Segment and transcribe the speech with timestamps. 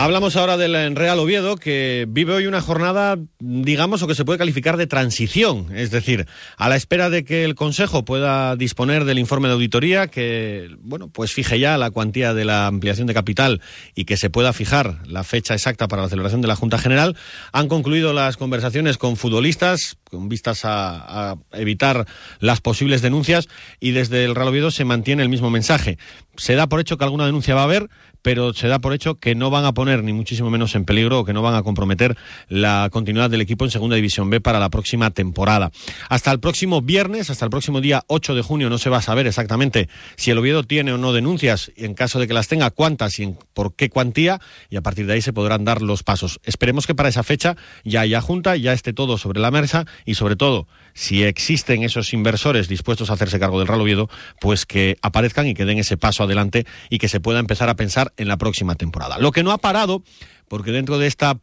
[0.00, 4.38] Hablamos ahora del Real Oviedo, que vive hoy una jornada, digamos, o que se puede
[4.38, 5.74] calificar de transición.
[5.74, 10.06] Es decir, a la espera de que el Consejo pueda disponer del informe de auditoría,
[10.06, 13.60] que, bueno, pues fije ya la cuantía de la ampliación de capital
[13.96, 17.16] y que se pueda fijar la fecha exacta para la celebración de la Junta General,
[17.50, 22.06] han concluido las conversaciones con futbolistas, con vistas a, evitar
[22.40, 23.48] las posibles denuncias,
[23.80, 25.98] y desde el Real Oviedo se mantiene el mismo mensaje.
[26.36, 27.88] Se da por hecho que alguna denuncia va a haber,
[28.22, 31.20] pero se da por hecho que no van a poner ni muchísimo menos en peligro
[31.20, 32.16] o que no van a comprometer
[32.48, 35.70] la continuidad del equipo en Segunda División B para la próxima temporada.
[36.08, 39.02] Hasta el próximo viernes, hasta el próximo día 8 de junio, no se va a
[39.02, 42.48] saber exactamente si el Oviedo tiene o no denuncias y en caso de que las
[42.48, 46.02] tenga, cuántas y por qué cuantía y a partir de ahí se podrán dar los
[46.02, 46.40] pasos.
[46.44, 50.14] Esperemos que para esa fecha ya haya junta, ya esté todo sobre la mesa y
[50.14, 54.96] sobre todo si existen esos inversores dispuestos a hacerse cargo del Real Oviedo, pues que
[55.00, 58.26] aparezcan y que den ese paso adelante y que se pueda empezar a pensar en
[58.26, 59.18] la próxima temporada.
[59.18, 60.02] Lo que no ha parado
[60.48, 61.38] porque dentro de esta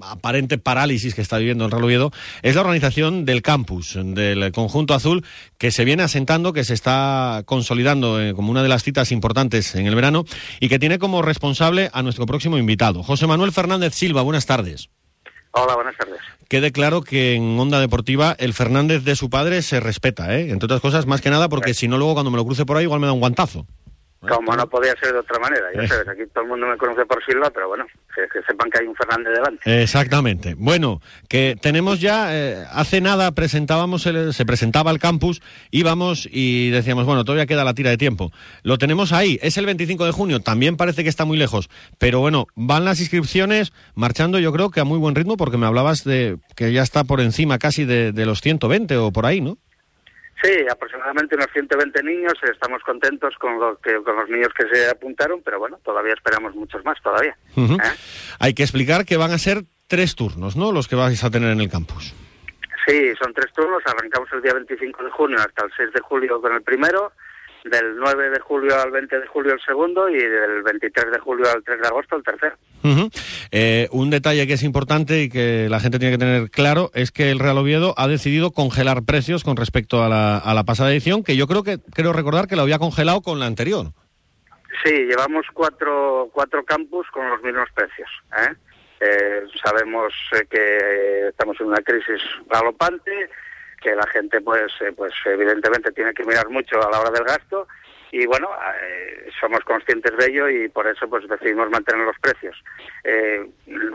[0.00, 2.10] aparente parálisis que está viviendo el Real Oviedo
[2.42, 5.24] es la organización del campus, del conjunto azul,
[5.58, 9.74] que se viene asentando, que se está consolidando eh, como una de las citas importantes
[9.74, 10.24] en el verano
[10.58, 14.22] y que tiene como responsable a nuestro próximo invitado, José Manuel Fernández Silva.
[14.22, 14.88] Buenas tardes.
[15.52, 16.20] Hola, buenas tardes.
[16.48, 20.50] Quede claro que en Onda Deportiva el Fernández de su padre se respeta, ¿eh?
[20.50, 22.76] entre otras cosas, más que nada porque si no luego cuando me lo cruce por
[22.76, 23.66] ahí igual me da un guantazo.
[24.28, 27.04] Como no podía ser de otra manera, ya sabes, aquí todo el mundo me conoce
[27.06, 29.82] por Silva, pero bueno, que, que sepan que hay un Fernández delante.
[29.82, 30.54] Exactamente.
[30.56, 36.70] Bueno, que tenemos ya, eh, hace nada presentábamos, el, se presentaba el campus, íbamos y
[36.70, 38.32] decíamos, bueno, todavía queda la tira de tiempo.
[38.62, 42.20] Lo tenemos ahí, es el 25 de junio, también parece que está muy lejos, pero
[42.20, 46.04] bueno, van las inscripciones marchando yo creo que a muy buen ritmo, porque me hablabas
[46.04, 49.58] de que ya está por encima casi de, de los 120 o por ahí, ¿no?
[50.42, 52.34] Sí, aproximadamente unos 120 niños.
[52.42, 56.54] Estamos contentos con, lo que, con los niños que se apuntaron, pero bueno, todavía esperamos
[56.54, 57.36] muchos más todavía.
[57.56, 57.82] Uh -huh.
[57.82, 57.96] ¿eh?
[58.38, 60.72] Hay que explicar que van a ser tres turnos, ¿no?
[60.72, 62.14] Los que vais a tener en el campus.
[62.86, 63.82] Sí, son tres turnos.
[63.86, 67.12] Arrancamos el día 25 de junio hasta el 6 de julio con el primero,
[67.70, 71.46] del 9 de julio al 20 de julio el segundo y del 23 de julio
[71.50, 72.56] al 3 de agosto el tercero.
[72.82, 73.48] Uh -huh.
[73.50, 77.10] eh, un detalle que es importante y que la gente tiene que tener claro es
[77.12, 80.92] que el Real Oviedo ha decidido congelar precios con respecto a la, a la pasada
[80.92, 83.92] edición, que yo creo que creo recordar que lo había congelado con la anterior.
[84.84, 88.08] Sí, llevamos cuatro, cuatro campus con los mismos precios.
[88.38, 88.54] ¿eh?
[89.00, 90.12] Eh, sabemos
[90.50, 93.28] que estamos en una crisis galopante,
[93.86, 97.22] que la gente pues eh, pues evidentemente tiene que mirar mucho a la hora del
[97.22, 97.68] gasto
[98.10, 98.48] y bueno
[98.82, 102.60] eh, somos conscientes de ello y por eso pues decidimos mantener los precios.
[103.04, 103.48] Eh,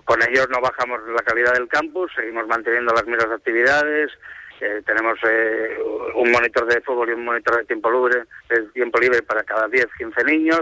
[0.06, 4.12] con ellos no bajamos la calidad del campus seguimos manteniendo las mismas actividades
[4.62, 5.20] eh, tenemos
[6.16, 9.68] un monitor de fútbol y un monitor de tiempo libre de tiempo libre para cada
[9.68, 10.62] 10 15 niños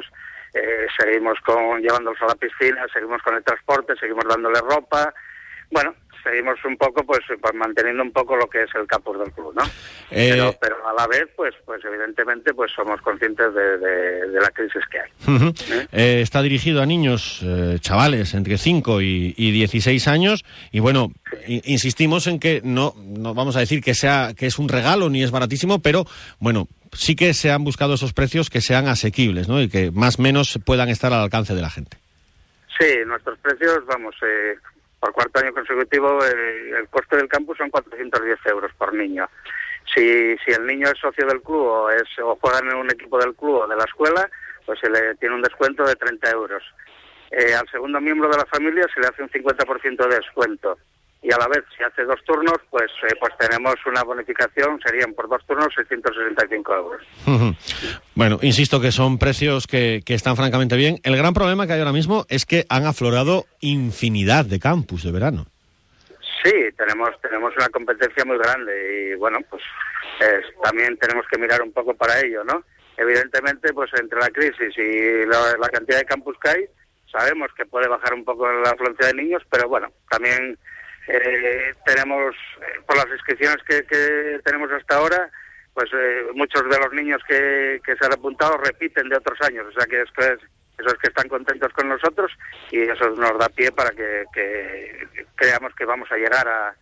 [0.98, 5.14] seguimos con llevándolos a la piscina seguimos con el transporte seguimos dándole ropa.
[5.70, 5.94] Bueno
[6.24, 9.54] seguimos un poco pues, pues, manteniendo un poco lo que es el campus del club,
[9.56, 9.64] ¿no?
[10.12, 10.30] Eh...
[10.32, 14.50] Pero, pero, a la vez, pues, pues evidentemente, pues somos conscientes de, de, de la
[14.52, 15.10] crisis que hay.
[15.28, 15.72] Uh -huh.
[15.72, 15.88] ¿Eh?
[15.92, 17.46] Eh, está dirigido a niños,
[17.80, 21.12] chavales entre 5 y, y, 16 años y bueno,
[21.46, 21.62] sí.
[21.66, 25.24] insistimos en que no, no vamos a decir que sea que es un regalo ni
[25.24, 26.06] es baratísimo, pero
[26.40, 29.62] bueno, sí que se han buscado esos precios que sean asequibles, ¿no?
[29.62, 31.98] Y que más o menos puedan estar al alcance de la gente.
[32.80, 34.56] Sí, nuestros precios, vamos, eh,
[35.00, 39.30] por cuarto año consecutivo el, el, coste del campus son 410 euros por niño.
[39.94, 43.18] Si, si el niño es socio del club o, es, o juega en un equipo
[43.18, 44.30] del club o de la escuela,
[44.66, 46.64] pues se le tiene un descuento de 30 euros.
[47.32, 50.78] Eh, al segundo miembro de la familia se le hace un 50% de descuento.
[51.22, 55.14] Y a la vez, si hace dos turnos, pues eh, pues tenemos una bonificación, serían
[55.14, 57.02] por dos turnos 665 euros.
[57.28, 57.56] Uh -huh.
[58.16, 61.00] Bueno, insisto que son precios que, que, están francamente bien.
[61.04, 65.12] El gran problema que hay ahora mismo es que han aflorado infinidad de campus de
[65.12, 65.46] verano.
[66.42, 69.62] Sí, tenemos tenemos una competencia muy grande y bueno, pues
[70.22, 72.64] eh, también tenemos que mirar un poco para ello, ¿no?
[72.96, 76.66] Evidentemente, pues entre la crisis y la, la cantidad de campus que hay,
[77.12, 80.58] sabemos que puede bajar un poco la afluencia de niños, pero bueno, también
[81.10, 85.30] eh, tenemos, eh, por las inscripciones que, que, tenemos hasta ahora,
[85.74, 89.66] pues eh, muchos de los niños que, que, se han apuntado repiten de otros años,
[89.68, 90.40] o sea que esto es,
[90.78, 92.32] Eso es que están contentos con nosotros
[92.72, 94.24] y eso nos da pie para que,
[95.36, 96.76] creamos que vamos a llegar a,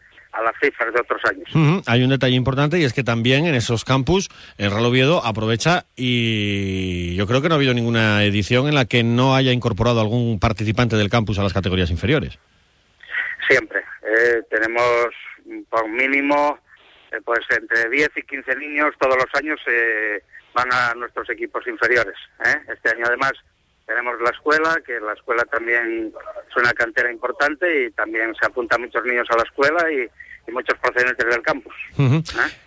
[0.43, 1.83] las cifras de otros años.
[1.87, 5.85] Hay un detalle importante y es que también en esos campus el Real Oviedo aprovecha
[5.95, 9.99] y yo creo que no ha habido ninguna edición en la que no haya incorporado
[9.99, 12.37] algún participante del campus a las categorías inferiores.
[13.47, 13.86] Siempre.
[14.07, 15.09] Eh, tenemos
[15.69, 16.59] por mínimo
[17.11, 20.23] eh, pues entre 10 y 15 niños todos los años eh,
[20.53, 22.15] van a nuestros equipos inferiores.
[22.67, 23.33] Este año además
[23.85, 26.13] tenemos la escuela, que la escuela también
[26.49, 30.09] es una cantera importante y también se apuntan muchos niños a la escuela y,
[30.49, 31.75] muchos procedentes del campus.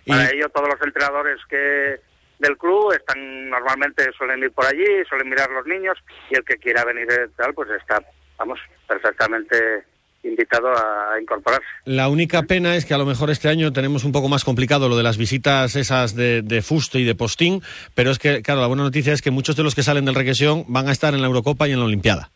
[0.05, 1.99] Para ello todos los entrenadores que
[2.37, 5.97] del club están normalmente suelen ir por allí, suelen mirar los niños
[6.29, 7.99] y el que quiera venir tal pues está,
[8.37, 9.83] vamos, perfectamente
[10.23, 11.65] invitado a incorporarse.
[11.85, 14.89] La única pena es que a lo mejor este año tenemos un poco más complicado
[14.89, 17.61] lo de las visitas esas de, de Fuste y de Postín,
[17.95, 20.15] pero es que, claro, la buena noticia es que muchos de los que salen del
[20.15, 22.29] Requesión van a estar en la Eurocopa y en la Olimpiada.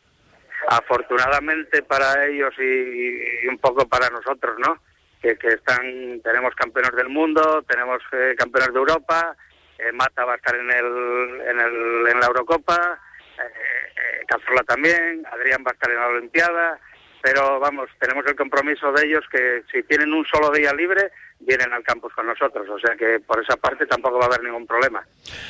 [0.68, 4.78] Afortunadamente para ellos y, un poco para nosotros, ¿no?
[5.22, 9.36] Que, están, tenemos campeones del mundo, tenemos eh, campeones de Europa,
[9.80, 13.00] eh, Mata va a estar en, el, en, el, en la Eurocopa,
[13.38, 16.80] eh, eh Cazorla también, Adrián va a estar en la Olimpiada,
[17.26, 21.74] pero vamos, tenemos el compromiso de ellos que si tienen un solo día libre, vienen
[21.74, 24.68] al campus con nosotros, o sea que por esa parte tampoco va a haber ningún
[24.68, 25.04] problema.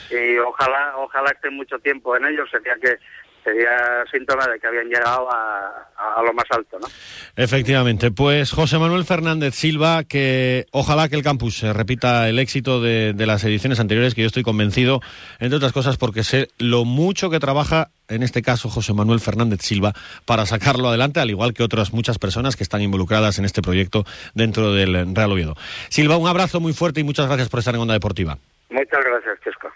[0.09, 2.97] Y ojalá, ojalá estén mucho tiempo en ellos, sería que
[3.45, 6.87] sería síntoma de que habían llegado a, lo más alto, ¿no?
[7.35, 8.09] Efectivamente.
[8.11, 13.25] Pues José Manuel Fernández Silva, que ojalá que el campus repita el éxito de, de,
[13.25, 15.01] las ediciones anteriores, que yo estoy convencido,
[15.39, 19.61] entre otras cosas, porque sé lo mucho que trabaja, en este caso José Manuel Fernández
[19.61, 19.93] Silva,
[20.25, 24.03] para sacarlo adelante, al igual que otras muchas personas que están involucradas en este proyecto
[24.33, 25.55] dentro del Real Oviedo.
[25.89, 28.37] Silva, un abrazo muy fuerte y muchas gracias por estar en Onda Deportiva.
[28.69, 29.71] Muchas gracias, Chesco.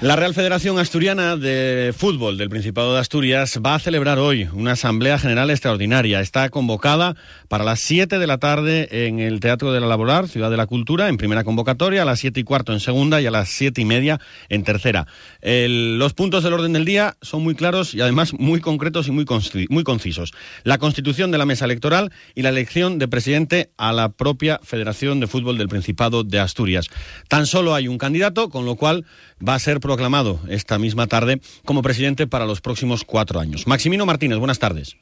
[0.00, 4.72] La Real Federación Asturiana de Fútbol del Principado de Asturias va a celebrar hoy una
[4.72, 6.20] Asamblea General Extraordinaria.
[6.20, 7.16] Está convocada
[7.48, 10.68] para las 7 de la tarde en el Teatro de la Laboral, Ciudad de la
[10.68, 13.80] Cultura, en primera convocatoria, a las 7 y cuarto en segunda y a las 7
[13.80, 15.08] y media en tercera.
[15.42, 19.26] los puntos del orden del día son muy claros y además muy concretos y muy,
[19.68, 20.32] muy concisos.
[20.62, 25.18] La constitución de la mesa electoral y la elección de presidente a la propia Federación
[25.18, 26.88] de Fútbol del Principado de Asturias.
[27.26, 29.04] Tan solo hay un candidato, con lo cual
[29.46, 33.66] va a ser proclamado esta misma tarde como presidente para los próximos cuatro años.
[33.66, 34.96] Maximino Martínez, buenas tardes.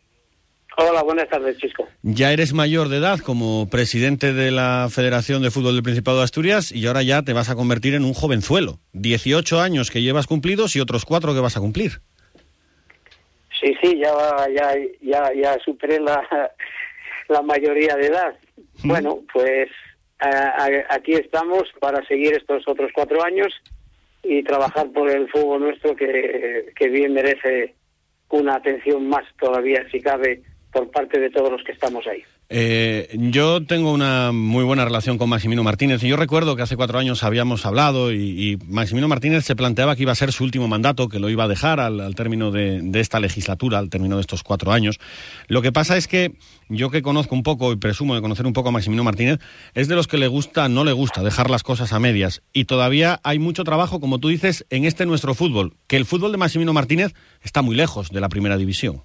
[0.79, 1.89] Hola, buenas tardes, Chisco.
[2.03, 6.25] Ya eres mayor de edad como presidente de la Federación de Fútbol del Principado de
[6.25, 8.79] Asturias y ahora ya te vas a convertir en un jovenzuelo.
[8.93, 12.03] 18 años que llevas cumplidos y otros cuatro que vas a cumplir.
[13.59, 14.13] Sí, sí, ya,
[14.55, 16.23] ya, ya, ya superé la,
[17.29, 18.37] la mayoría de edad.
[18.85, 19.71] Bueno, pues
[20.91, 23.49] aquí estamos para seguir estos otros cuatro años
[24.29, 27.75] y trabajar por el fútbol nuestro que, que bien merece
[28.31, 30.43] una atención más todavía, si cabe,
[30.73, 32.23] por parte de todos los que estamos ahí.
[32.49, 36.77] Eh, yo tengo una muy buena relación con Maximino Martínez y yo recuerdo que hace
[36.77, 40.69] cuatro años habíamos hablado y, Maximino Martínez se planteaba que iba a ser su último
[40.69, 44.45] mandato, que lo iba a dejar al, término de, esta legislatura, al término de estos
[44.45, 45.01] cuatro años.
[45.49, 46.37] Lo que pasa es que
[46.69, 49.41] yo que conozco un poco y presumo de conocer un poco a Maximino Martínez,
[49.75, 52.43] es de los que le gusta, no le gusta dejar las cosas a medias.
[52.53, 56.31] Y todavía hay mucho trabajo, como tú dices, en este nuestro fútbol, que el fútbol
[56.31, 59.03] de Maximino Martínez está muy lejos de la primera división.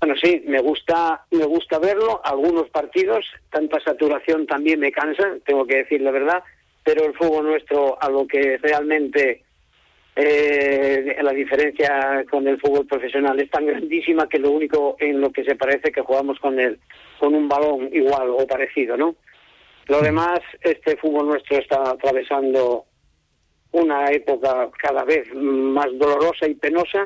[0.00, 2.22] Bueno, sí, me gusta, me gusta verlo.
[2.24, 6.42] Algunos partidos, tanta saturación también me cansa, tengo que decir la verdad.
[6.82, 9.42] Pero el fútbol nuestro, a lo que realmente
[10.16, 15.30] eh, la diferencia con el fútbol profesional es tan grandísima que lo único en lo
[15.30, 16.80] que se parece que jugamos con el,
[17.18, 19.14] con un balón igual o parecido, ¿no?
[19.88, 22.86] Lo demás, este fútbol nuestro está atravesando
[23.72, 27.04] una época cada vez más dolorosa y penosa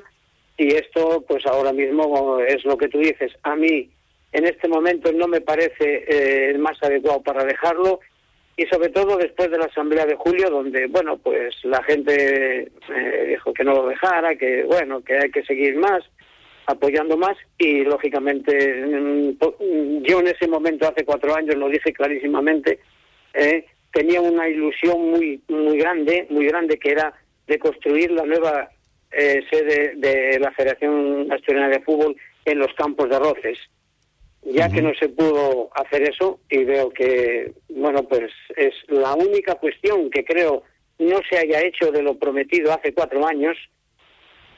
[0.58, 3.32] y esto, pues ahora mismo es lo que tú dices.
[3.42, 3.90] A mí,
[4.32, 8.00] en este momento, no me parece eh, el más adecuado para dejarlo.
[8.56, 13.26] Y sobre todo después de la Asamblea de Julio, donde, bueno, pues la gente eh,
[13.28, 16.02] dijo que no lo dejara, que, bueno, que hay que seguir más,
[16.64, 17.36] apoyando más.
[17.58, 22.80] Y, lógicamente, mm, yo en ese momento, hace cuatro años, lo dije clarísimamente,
[23.34, 27.12] eh, tenía una ilusión muy, muy grande, muy grande, que era
[27.46, 28.70] de construir la nueva
[29.10, 33.58] eh, sede de la Federación Asturiana de Fútbol en los campos de Roces.
[34.42, 39.56] Ya que no se pudo hacer eso y veo que, bueno, pues es la única
[39.56, 40.62] cuestión que creo
[40.98, 43.56] no se haya hecho de lo prometido hace cuatro años.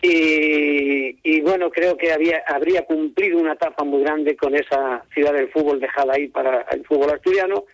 [0.02, 5.32] Y, y bueno, creo que había, habría cumplido una etapa muy grande con esa ciudad
[5.32, 7.64] del fútbol dejada ahí para el fútbol asturiano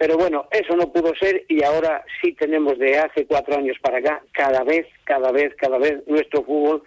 [0.00, 3.98] Pero bueno, eso no pudo ser y ahora sí tenemos de hace cuatro años para
[3.98, 6.82] acá, cada vez, cada vez, cada vez nuestro fútbol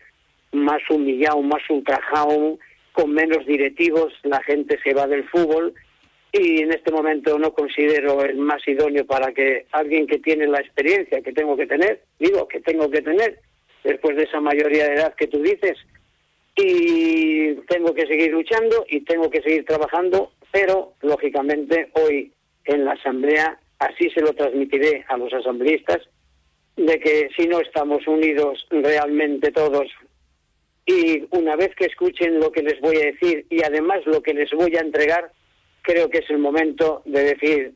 [0.52, 2.58] más humillado, más ultrajado,
[2.92, 5.76] con menos directivos, la gente se va del fútbol
[6.32, 10.62] y en este momento no considero el más idóneo para que alguien que tiene la
[10.62, 13.42] experiencia que tengo que tener, digo que tengo que tener,
[13.84, 15.78] después de esa mayoría de edad que tú dices,
[16.56, 22.32] y tengo que seguir luchando y tengo que seguir trabajando, pero lógicamente hoy
[22.66, 26.02] en la Asamblea así se lo transmitiré a los asambleístas,
[26.76, 29.88] de que si no estamos unidos realmente todos
[30.86, 34.34] y una vez que escuchen lo que les voy a decir y además lo que
[34.34, 35.32] les voy a entregar,
[35.82, 37.74] creo que es el momento de decir,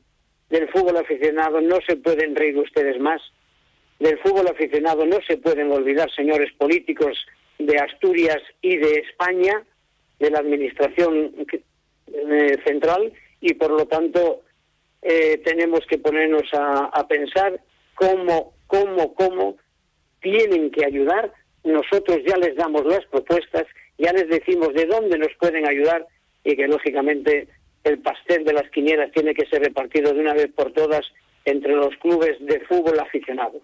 [0.49, 3.21] del fútbol aficionado no se pueden reír ustedes más,
[3.99, 7.25] del fútbol aficionado no se pueden olvidar, señores políticos
[7.59, 9.63] de Asturias y de España,
[10.19, 11.33] de la Administración
[12.07, 14.41] eh, Central, y por lo tanto
[15.01, 17.59] eh, tenemos que ponernos a, pensar
[17.95, 19.55] cómo, cómo, cómo
[20.21, 21.31] tienen que ayudar.
[21.63, 23.65] Nosotros ya les damos las propuestas,
[23.97, 26.05] ya les decimos de dónde nos pueden ayudar
[26.43, 27.47] y que lógicamente
[27.83, 31.05] el pastel de las quinielas tiene que ser repartido de una vez por todas
[31.45, 33.61] entre los clubes de fútbol aficionado.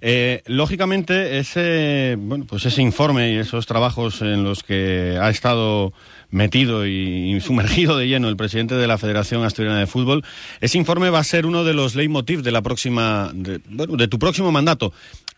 [0.00, 5.92] Eh, lógicamente, ese, bueno, pues ese informe y esos trabajos en los que ha estado
[6.34, 10.24] metido y, sumergido de lleno el presidente de la Federación Asturiana de Fútbol,
[10.60, 13.32] ese informe va a ser uno de los leitmotiv de la próxima,
[13.68, 14.92] bueno, de tu próximo mandato.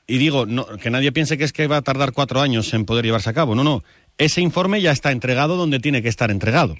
[0.07, 2.87] Y digo, no, que nadie piense que es que va a tardar cuatro años en
[2.87, 3.55] poder llevarse a cabo.
[3.55, 3.83] No, no.
[4.19, 6.76] Ese informe ya está entregado donde tiene que estar entregado.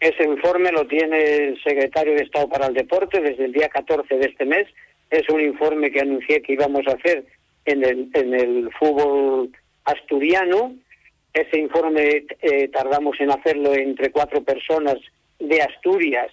[0.00, 4.16] Ese informe lo tiene el secretario de Estado para el Deporte desde el día 14
[4.16, 4.66] de este mes.
[5.10, 7.24] Es un informe que anuncié que íbamos a hacer
[7.66, 9.50] en el, en el fútbol
[9.84, 10.74] asturiano.
[11.32, 14.96] Ese informe eh, tardamos en hacerlo entre cuatro personas
[15.38, 16.30] de Asturias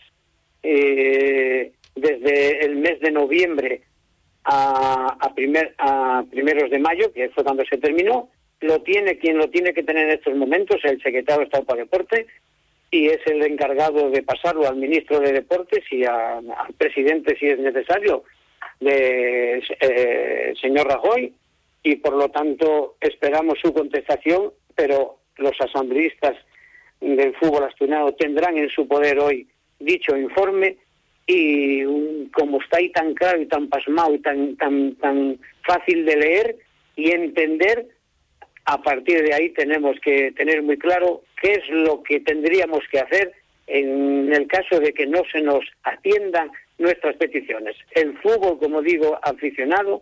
[0.64, 3.82] eh, desde el mes de noviembre
[4.44, 8.30] a, a, primer, a primeros de mayo, que fue cuando se terminó.
[8.62, 11.82] Lo tiene quien lo tiene que tener en estos momentos, el secretario de Estado para
[11.82, 12.26] Deporte,
[12.90, 16.46] y es el encargado de pasarlo al ministro de Deportes y al
[16.78, 18.24] presidente, si es necesario,
[18.80, 21.34] de eh, señor Rajoy,
[21.84, 26.38] y por lo tanto esperamos su contestación, pero los asambleístas
[27.02, 29.48] del fútbol asturiano tendrán en su poder hoy
[29.80, 30.78] dicho informe
[31.26, 31.84] y
[32.30, 36.56] como está ahí tan claro y tan pasmado y tan, tan, tan fácil de leer
[36.96, 37.88] y entender,
[38.66, 43.00] a partir de ahí tenemos que tener muy claro qué es lo que tendríamos que
[43.00, 43.34] hacer
[43.68, 47.76] en el caso de que no se nos atiendan nuestras peticiones.
[47.92, 50.02] El fútbol, como digo, aficionado,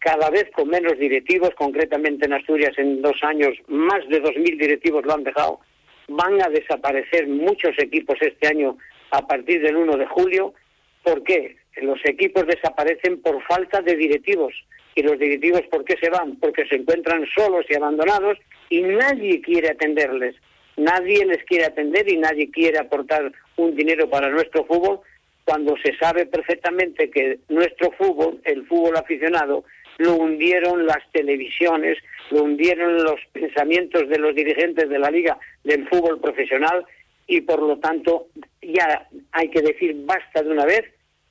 [0.00, 5.04] cada vez con menos directivos, concretamente en Asturias en dos años más de 2.000 directivos
[5.04, 5.60] lo han dejado,
[6.08, 8.78] van a desaparecer muchos equipos este año
[9.10, 10.54] a partir del 1 de julio.
[11.02, 11.56] ¿Por qué?
[11.82, 14.54] Los equipos desaparecen por falta de directivos.
[14.94, 16.36] ¿Y los directivos por qué se van?
[16.36, 18.38] Porque se encuentran solos y abandonados
[18.70, 20.34] y nadie quiere atenderles.
[20.76, 25.00] Nadie les quiere atender y nadie quiere aportar un dinero para nuestro fútbol
[25.44, 29.64] cuando se sabe perfectamente que nuestro fútbol, el fútbol aficionado,
[30.00, 31.98] lo hundieron las televisiones,
[32.30, 36.84] lo hundieron los pensamientos de los dirigentes de la liga del fútbol profesional
[37.26, 38.28] y por lo tanto
[38.62, 40.84] ya hay que decir basta de una vez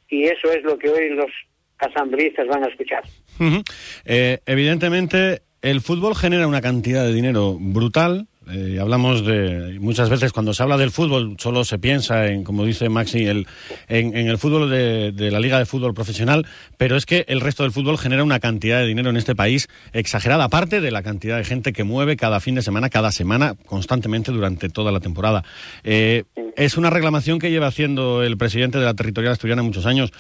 [0.08, 1.32] y eso es lo que hoy los
[1.80, 3.04] asambleístas van a escuchar.
[4.06, 8.28] eh, evidentemente, el fútbol genera una cantidad de dinero brutal.
[8.52, 12.66] Eh, hablamos de muchas veces cuando se habla del fútbol solo se piensa en, como
[12.66, 13.48] dice Maxi, el,
[13.88, 16.46] en, el fútbol de, la Liga de Fútbol Profesional,
[16.78, 19.68] pero es que el resto del fútbol genera una cantidad de dinero en este país
[19.94, 23.56] exagerada, aparte de la cantidad de gente que mueve cada fin de semana, cada semana,
[23.66, 25.44] constantemente durante toda la temporada.
[25.84, 26.24] Eh,
[26.56, 30.12] es una reclamación que lleva haciendo el presidente de la territorial asturiana muchos años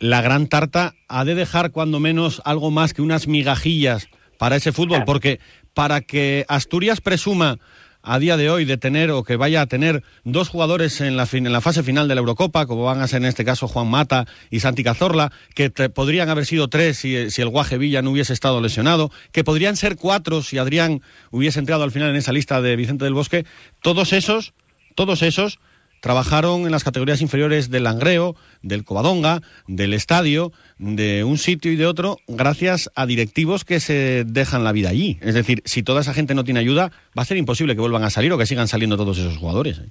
[0.00, 4.72] la gran tarta ha de dejar cuando menos algo más que unas migajillas para ese
[4.72, 5.40] fútbol, porque
[5.74, 7.58] para que Asturias presuma
[8.04, 11.26] a día de hoy de tener o que vaya a tener dos jugadores en la,
[11.26, 13.66] fin, en la fase final de la Eurocopa, como van a ser en este caso
[13.66, 18.10] Juan Mata y Santi Cazorla, que podrían haber sido tres si, el Guaje Villa no
[18.10, 21.00] hubiese estado lesionado, que podrían ser cuatro si Adrián
[21.30, 23.46] hubiese entrado al final en esa lista de Vicente del Bosque,
[23.80, 24.52] todos esos,
[24.94, 25.58] todos esos
[26.04, 31.76] trabajaron en las categorías inferiores del Langreo, del Covadonga, del Estadio, de un sitio y
[31.76, 35.16] de otro, gracias a directivos que se dejan la vida allí.
[35.22, 38.04] Es decir, si toda esa gente no tiene ayuda, va a ser imposible que vuelvan
[38.04, 39.78] a salir o que sigan saliendo todos esos jugadores.
[39.78, 39.88] ¿eh?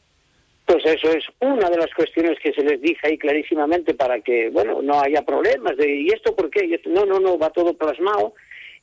[0.67, 4.51] Pues eso es una de las cuestiones que se les dice ahí clarísimamente para que,
[4.51, 6.79] bueno, no haya problemas de ¿y esto por qué?
[6.85, 8.35] No, no, no, va todo plasmado.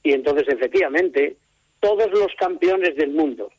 [0.02, 1.36] Y entonces, efectivamente,
[1.78, 3.52] todos los campeones del mundo,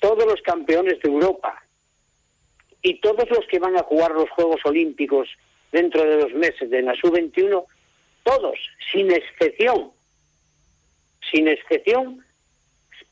[0.00, 1.64] todos los campeones de Europa,
[2.82, 5.28] y todos los que van a jugar los Juegos Olímpicos
[5.72, 7.64] dentro de dos meses de la sub-21,
[8.22, 8.58] todos,
[8.92, 9.90] sin excepción,
[11.30, 12.24] sin excepción,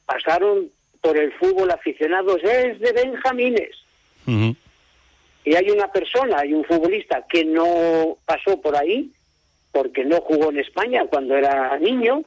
[0.07, 0.71] pasaron
[1.01, 3.77] por el fútbol aficionado desde Benjamines.
[5.45, 9.11] Y hay una persona, hay un futbolista que no pasó por ahí,
[9.73, 12.25] porque no jugó en España cuando era niño,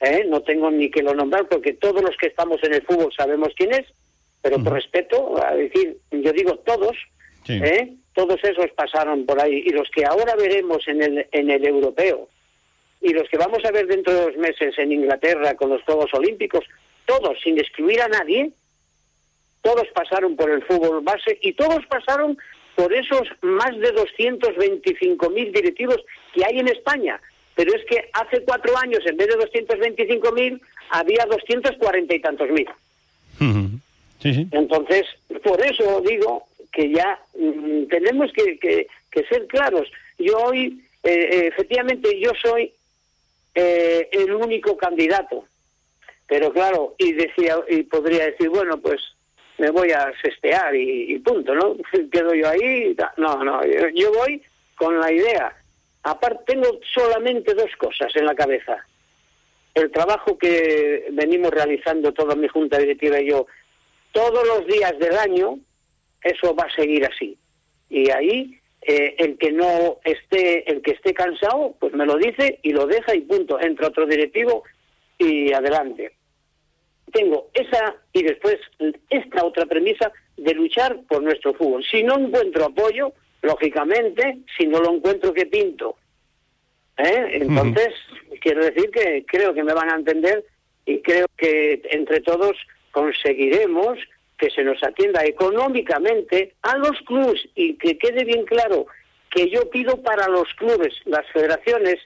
[0.00, 0.24] ¿eh?
[0.26, 3.52] no tengo ni que lo nombrar porque todos los que estamos en el fútbol sabemos
[3.56, 3.86] quién es,
[4.44, 6.94] pero por respeto, a decir, yo digo todos,
[7.48, 7.94] ¿eh?
[8.12, 12.28] todos esos pasaron por ahí y los que ahora veremos en el, en el europeo
[13.00, 16.12] y los que vamos a ver dentro de dos meses en Inglaterra con los Juegos
[16.12, 16.62] Olímpicos,
[17.06, 18.50] todos, sin excluir a nadie,
[19.62, 22.36] todos pasaron por el fútbol base y todos pasaron
[22.74, 27.18] por esos más de 225.000 directivos que hay en España.
[27.54, 30.60] Pero es que hace cuatro años, en vez de 225.000,
[30.90, 32.68] había 240 y tantos mil.
[34.24, 35.04] Entonces,
[35.42, 38.88] por eso digo que ya mm, tenemos que, que,
[39.28, 39.88] ser claros.
[40.18, 42.72] Yo hoy, eh, eh, efectivamente, yo soy
[43.54, 45.44] eh, el único candidato.
[46.26, 49.00] Pero claro, y decía y podría decir, bueno, pues
[49.58, 51.76] me voy a sestear y, punto, ¿no?
[52.10, 52.96] Quedo yo ahí.
[53.16, 53.60] No, no,
[53.94, 54.42] yo, voy
[54.76, 55.54] con la idea.
[56.02, 58.84] Aparte, tengo solamente dos cosas en la cabeza.
[59.74, 63.46] El trabajo que venimos realizando toda mi junta directiva y yo
[64.14, 65.58] todos los días del año,
[66.22, 67.36] eso va a seguir así.
[67.90, 72.60] Y ahí eh, el que no esté, el que esté cansado, pues me lo dice
[72.62, 73.60] y lo deja y punto.
[73.60, 74.64] Entra otro directivo
[75.18, 76.12] y adelante
[77.14, 78.56] tengo esa y después
[79.08, 81.84] esta otra premisa de luchar por nuestro fútbol.
[81.84, 85.96] Si no encuentro apoyo, lógicamente, si no lo encuentro, ¿qué pinto?
[86.98, 87.38] ¿Eh?
[87.40, 87.94] Entonces,
[88.40, 90.44] quiero decir que creo que me van a entender
[90.84, 92.56] y creo que entre todos
[92.94, 93.98] conseguiremos
[94.38, 98.86] que se nos atienda económicamente a los clubes y que quede bien claro
[99.30, 101.96] que yo pido para los clubes, las federaciones,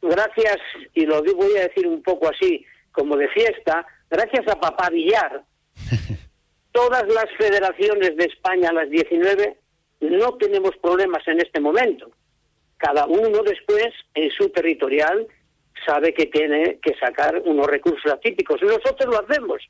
[0.00, 0.56] gracias,
[0.94, 5.42] y lo voy a decir un poco así, como de fiesta, gracias a Papá Villar,
[6.72, 9.58] todas las federaciones de España, las 19,
[10.00, 12.10] no tenemos problemas en este momento.
[12.78, 15.26] Cada uno después, en su territorial,
[15.84, 18.62] sabe que tiene que sacar unos recursos atípicos.
[18.62, 19.62] Nosotros lo hacemos.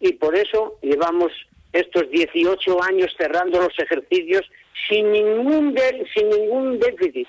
[0.00, 1.32] Y por eso llevamos
[1.72, 4.42] estos 18 años cerrando los ejercicios
[4.88, 5.76] sin ningún,
[6.14, 7.28] sin ningún déficit.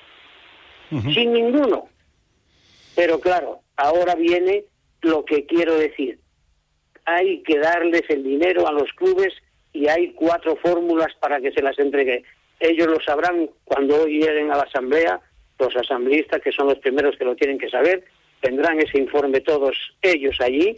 [1.14, 1.88] Sin ninguno.
[2.96, 4.66] Pero claro, ahora viene
[5.02, 6.20] lo que quiero decir
[7.06, 9.34] hay que darles el dinero a los clubes
[9.74, 12.24] y hay cuatro fórmulas para que se las entregue.
[12.60, 15.20] Ellos lo sabrán cuando hoy lleguen a la asamblea,
[15.58, 18.04] los asambleístas, que son los primeros que lo tienen que saber,
[18.42, 20.76] tendrán ese informe todos ellos allí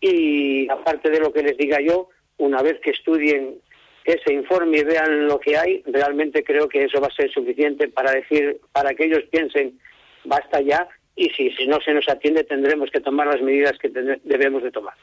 [0.00, 2.08] y aparte de lo que les diga yo,
[2.38, 3.56] una vez que estudien
[4.04, 7.88] ese informe y vean lo que hay, realmente creo que eso va a ser suficiente
[7.88, 9.78] para decir, para que ellos piensen,
[10.24, 13.90] basta ya, y si, si no se nos atiende tendremos que tomar las medidas que
[14.24, 14.94] debemos de tomar.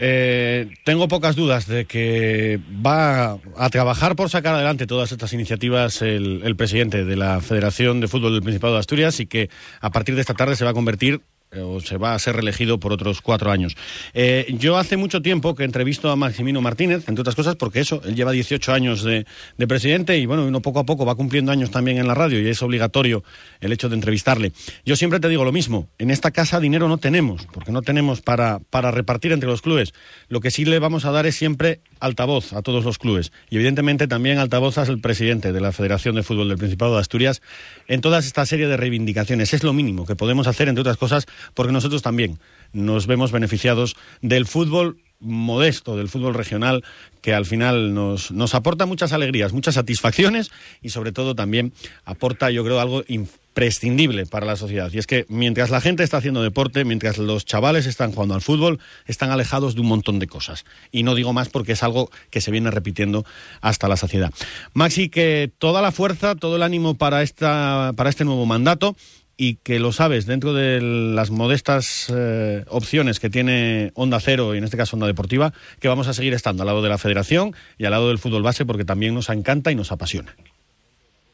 [0.00, 6.02] Eh, tengo pocas dudas de que va a trabajar por sacar adelante todas estas iniciativas
[6.02, 9.48] el, el presidente de la Federación de Fútbol del Principado de Asturias y que
[9.80, 11.20] a partir de esta tarde se va a convertir
[11.56, 13.76] o se va a ser reelegido por otros cuatro años.
[14.14, 18.02] Eh, yo hace mucho tiempo que entrevisto a Maximino Martínez, entre otras cosas, porque eso,
[18.04, 19.26] él lleva 18 años de,
[19.66, 22.48] presidente y bueno, uno poco a poco va cumpliendo años también en la radio y
[22.48, 23.22] es obligatorio
[23.60, 24.52] el hecho de entrevistarle.
[24.86, 28.22] Yo siempre te digo lo mismo, en esta casa dinero no tenemos, porque no tenemos
[28.22, 29.92] para, para repartir entre los clubes.
[30.28, 33.56] Lo que sí le vamos a dar es siempre altavoz a todos los clubes y
[33.56, 37.42] evidentemente también altavoz al presidente de la Federación de Fútbol del Principado de Asturias
[37.88, 39.52] en toda esta serie de reivindicaciones.
[39.52, 42.38] Es lo mínimo que podemos hacer, entre otras cosas, porque nosotros también
[42.72, 46.84] nos vemos beneficiados del fútbol modesto del fútbol regional
[47.22, 51.72] que al final nos, nos aporta muchas alegrías, muchas satisfacciones y sobre todo también
[52.04, 54.90] aporta yo creo algo imprescindible para la sociedad.
[54.92, 58.40] Y es que mientras la gente está haciendo deporte, mientras los chavales están jugando al
[58.40, 60.64] fútbol, están alejados de un montón de cosas.
[60.92, 63.24] Y no digo más porque es algo que se viene repitiendo
[63.60, 64.32] hasta la saciedad.
[64.74, 68.94] Maxi, que toda la fuerza, todo el ánimo para, esta, para este nuevo mandato
[69.40, 74.58] y que lo sabes dentro de las modestas eh, opciones que tiene Onda Cero y
[74.58, 77.54] en este caso Onda Deportiva, que vamos a seguir estando al lado de la Federación
[77.78, 80.34] y al lado del fútbol base porque también nos encanta y nos apasiona.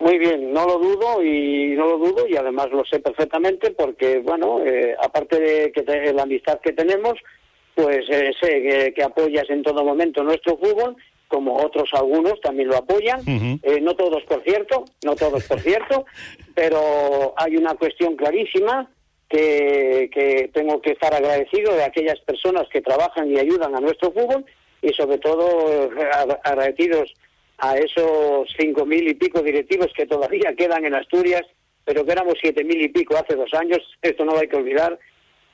[0.00, 4.18] Muy bien, no lo dudo y no lo dudo y además lo sé perfectamente porque,
[4.18, 7.14] bueno, eh, aparte de que la amistad que tenemos,
[7.74, 10.94] pues eh, sé que, que apoyas en todo momento nuestro fútbol
[11.28, 16.04] como otros algunos también lo apoyan, eh, no todos por cierto, no todos por cierto,
[16.54, 18.90] pero hay una cuestión clarísima
[19.28, 24.12] que, que tengo que estar agradecido de aquellas personas que trabajan y ayudan a nuestro
[24.12, 24.44] fútbol
[24.82, 25.90] y sobre todo
[26.44, 27.12] agradecidos
[27.58, 31.42] a esos cinco mil y pico directivos que todavía quedan en Asturias,
[31.84, 34.98] pero que éramos siete mil y pico hace dos años, esto no hay que olvidar,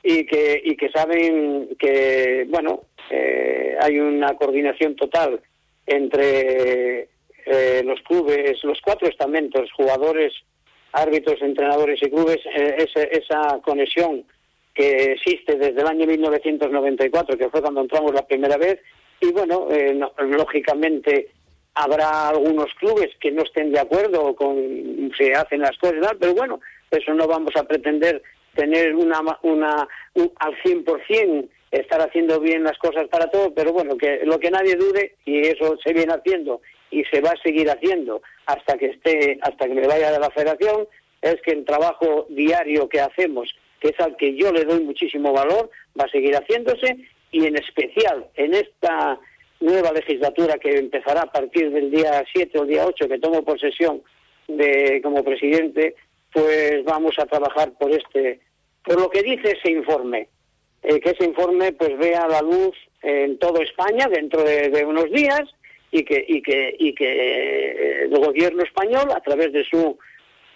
[0.03, 5.41] y que, y que saben que, bueno, eh, hay una coordinación total
[5.91, 7.09] entre
[7.45, 10.33] eh, los clubes, los cuatro estamentos, jugadores,
[10.93, 14.23] árbitros, entrenadores y clubes, eh, esa conexión
[14.73, 18.79] que existe desde el año 1994, que fue cuando entramos la primera vez,
[19.19, 21.29] y bueno, eh, lógicamente
[21.73, 26.59] habrá algunos clubes que no estén de acuerdo con si hacen las cosas, pero bueno,
[26.89, 28.21] eso no vamos a pretender
[28.55, 33.97] tener una, una un, al 100% estar haciendo bien las cosas para todos, pero bueno,
[33.97, 37.69] que lo que nadie dude, y eso se viene haciendo y se va a seguir
[37.69, 40.87] haciendo hasta que esté, hasta que me vaya de la federación,
[41.21, 45.33] es que el trabajo diario que hacemos que es al que yo le doy muchísimo
[45.33, 46.97] valor, va a seguir haciéndose
[47.31, 49.19] y en especial en esta
[49.59, 53.43] nueva legislatura que empezará a partir del día 7 o el día 8 que tomo
[53.43, 54.01] posesión
[54.47, 55.95] de como presidente,
[56.31, 58.39] pues vamos a trabajar por este
[58.83, 60.27] por lo que dice ese informe,
[60.83, 65.41] eh, que ese informe pues vea la luz en toda España dentro de, unos días
[65.91, 69.97] y que y que y que eh, el gobierno español a través de su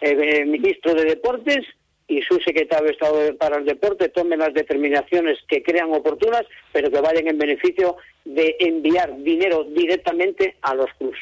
[0.02, 1.66] eh, ministro de deportes
[2.08, 6.92] y su secretario de Estado para el Deporte tomen las determinaciones que crean oportunas, pero
[6.92, 11.20] que vayan en beneficio de enviar dinero directamente a los clubes.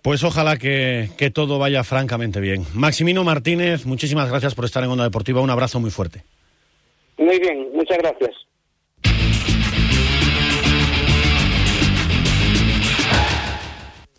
[0.00, 2.64] Pues ojalá que, que todo vaya francamente bien.
[2.74, 5.40] Maximino Martínez, muchísimas gracias por estar en Onda Deportiva.
[5.40, 6.24] Un abrazo muy fuerte.
[7.18, 8.30] Muy bien, muchas gracias.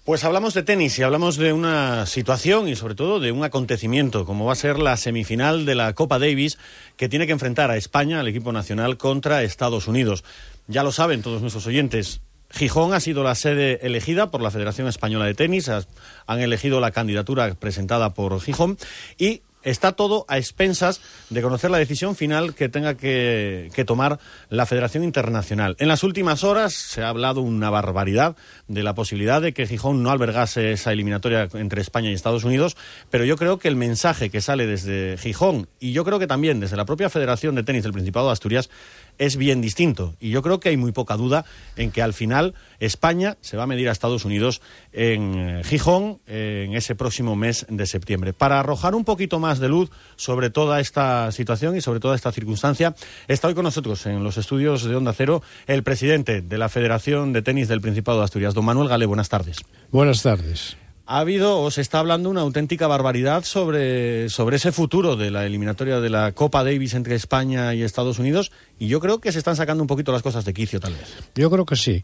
[0.06, 4.26] Pues hablamos de tenis y hablamos de una situación y sobre todo de un acontecimiento,
[4.26, 6.58] como va a ser la semifinal de la Copa Davis,
[6.98, 10.26] que tiene que enfrentar a España, al equipo nacional, contra Estados Unidos.
[10.68, 12.20] Ya lo saben todos nuestros oyentes.
[12.50, 16.92] Gijón ha sido la sede elegida por la Federación Española de Tenis, han elegido la
[16.92, 18.78] candidatura presentada por Gijón
[19.18, 24.66] y está todo a expensas de conocer la decisión final que tenga que, tomar la
[24.66, 25.76] Federación Internacional.
[25.80, 28.36] En las últimas horas se ha hablado una barbaridad
[28.68, 32.78] de la posibilidad de que Gijón no albergase esa eliminatoria entre España y Estados Unidos,
[33.10, 36.60] pero yo creo que el mensaje que sale desde Gijón y yo creo que también
[36.60, 38.70] desde la propia Federación de Tenis del Principado de Asturias
[39.18, 40.16] es bien distinto.
[40.20, 41.46] Y yo creo que hay muy poca duda
[41.76, 46.20] en que al final España se va a medir a Estados Unidos en eh, Gijón
[46.28, 48.34] en ese próximo mes de septiembre.
[48.34, 52.32] Para arrojar un poquito más de luz sobre toda esta situación y sobre toda esta
[52.32, 52.96] circunstancia,
[53.28, 57.34] está hoy con nosotros en los estudios de Onda Cero el presidente de la Federación
[57.34, 59.06] de Tenis del Principado de Asturias, don Manuel Gale.
[59.06, 59.58] Buenas tardes.
[59.92, 65.16] Buenas tardes ha habido o se está hablando una auténtica barbaridad sobre, sobre ese futuro
[65.16, 69.20] de la eliminatoria de la Copa Davis entre España y Estados Unidos y yo creo
[69.20, 71.14] que se están sacando un poquito las cosas de quicio tal vez.
[71.36, 72.04] Yo creo que sí.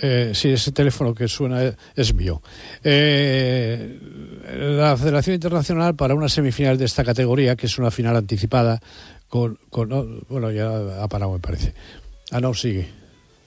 [0.00, 2.40] Eh, sí, ese teléfono que suena es mío.
[2.84, 3.98] Eh,
[4.78, 8.80] la Federación Internacional para una semifinal de esta categoría, que es una final anticipada,
[9.28, 11.74] con, con bueno, ya ha parado me parece.
[12.30, 12.99] Ah, no, sigue.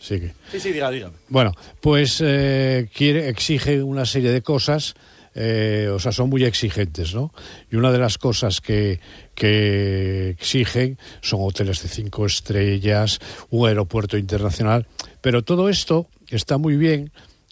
[0.03, 0.19] Sí,
[0.59, 1.11] sí, diga, diga.
[1.29, 4.95] Bueno, pues eh, quiere, exige una serie de cosas.
[5.33, 7.33] Eh, o sea, son muy exigentes, ¿no?
[7.71, 8.99] Y una de las cosas que,
[9.33, 14.85] que exigen son hoteles de cinco estrellas, un aeropuerto internacional,
[15.21, 17.11] pero todo esto está muy bien,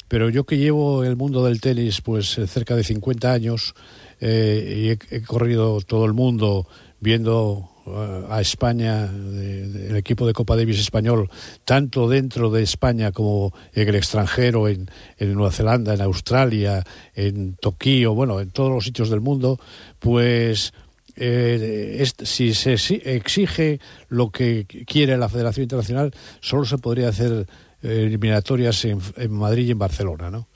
[0.10, 3.74] pero yo que llevo el mundo del tenis pues cerca de 50 años
[4.20, 6.68] eh, y he, corrido todo el mundo
[7.00, 11.30] viendo a España, el equipo de Copa Davis español,
[11.66, 14.88] tanto dentro de España como en el extranjero, en,
[15.20, 16.84] Nueva Zelanda, en Australia,
[17.16, 19.60] en Tokio, bueno, en todos los sitios del mundo,
[20.00, 20.74] pues
[21.16, 27.48] eh, si se exige lo que quiere la Federación Internacional, solo se podría hacer
[27.82, 30.48] eh, eliminatorias en, en Madrid y en Barcelona, ¿no?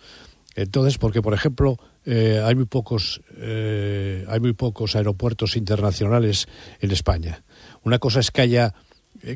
[0.55, 6.47] Entonces, porque por ejemplo, eh, hay muy pocos eh, hay muy pocos aeropuertos internacionales
[6.79, 7.43] en España.
[7.83, 8.73] Una cosa es que haya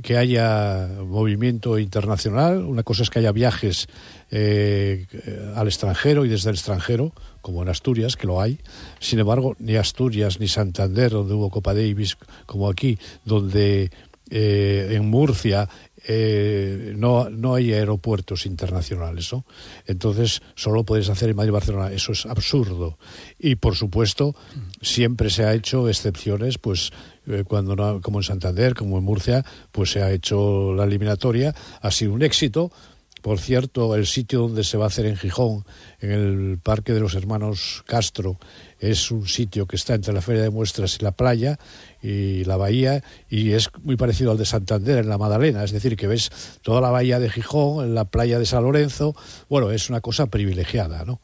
[0.03, 3.87] que haya movimiento internacional, una cosa es que haya viajes
[4.29, 5.07] eh,
[5.55, 8.59] al extranjero y desde el extranjero, como en Asturias, que lo hay.
[8.99, 13.89] Sin embargo, ni Asturias ni Santander, donde hubo Copa Davis, como aquí, donde
[14.29, 15.67] en Murcia
[16.11, 19.45] eh, no, no hay aeropuertos internacionales, ¿no?
[19.85, 21.91] Entonces, solo puedes hacer en Madrid y Barcelona.
[21.91, 22.97] Eso es absurdo.
[23.37, 24.35] Y, por supuesto,
[24.81, 26.89] siempre se ha hecho excepciones, pues,
[27.27, 31.53] eh, cuando no, como en Santander, como en Murcia, pues se ha hecho la eliminatoria.
[31.79, 32.71] Ha sido un éxito.
[33.21, 35.65] Por cierto, el sitio donde se va a hacer en Gijón,
[35.99, 38.37] en el Parque de los Hermanos Castro,
[38.79, 41.59] es un sitio que está entre la Feria de Muestras y la playa
[42.01, 45.97] y la bahía y es muy parecido al de Santander en la Madalena, es decir,
[45.97, 49.15] que ves toda la bahía de Gijón, en la playa de San Lorenzo,
[49.49, 51.19] bueno, es una cosa privilegiada, ¿no?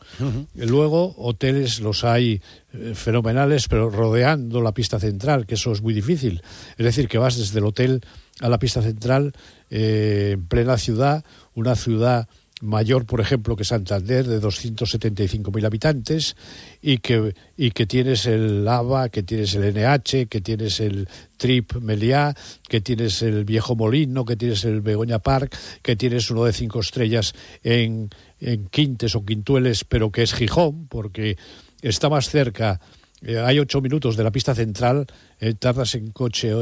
[0.56, 2.42] Luego, hoteles los hay
[2.74, 6.42] eh, fenomenales, pero rodeando la pista central, que eso es muy difícil.
[6.78, 8.02] Es decir, que vas desde el hotel
[8.42, 9.34] a la pista central
[9.70, 12.28] eh, en plena ciudad, una ciudad
[12.62, 16.36] mayor, por ejemplo, que Santander, de 275.000 habitantes,
[16.82, 21.74] y que, y que tienes el ABA, que tienes el NH, que tienes el Trip
[21.76, 22.34] Meliá,
[22.68, 26.80] que tienes el Viejo Molino, que tienes el Begoña Park, que tienes uno de cinco
[26.80, 31.38] estrellas en, en Quintes o Quintueles, pero que es Gijón, porque
[31.82, 32.80] está más cerca,
[33.22, 35.08] eh, hay ocho minutos de la pista central,
[35.40, 36.54] eh, tardas en coche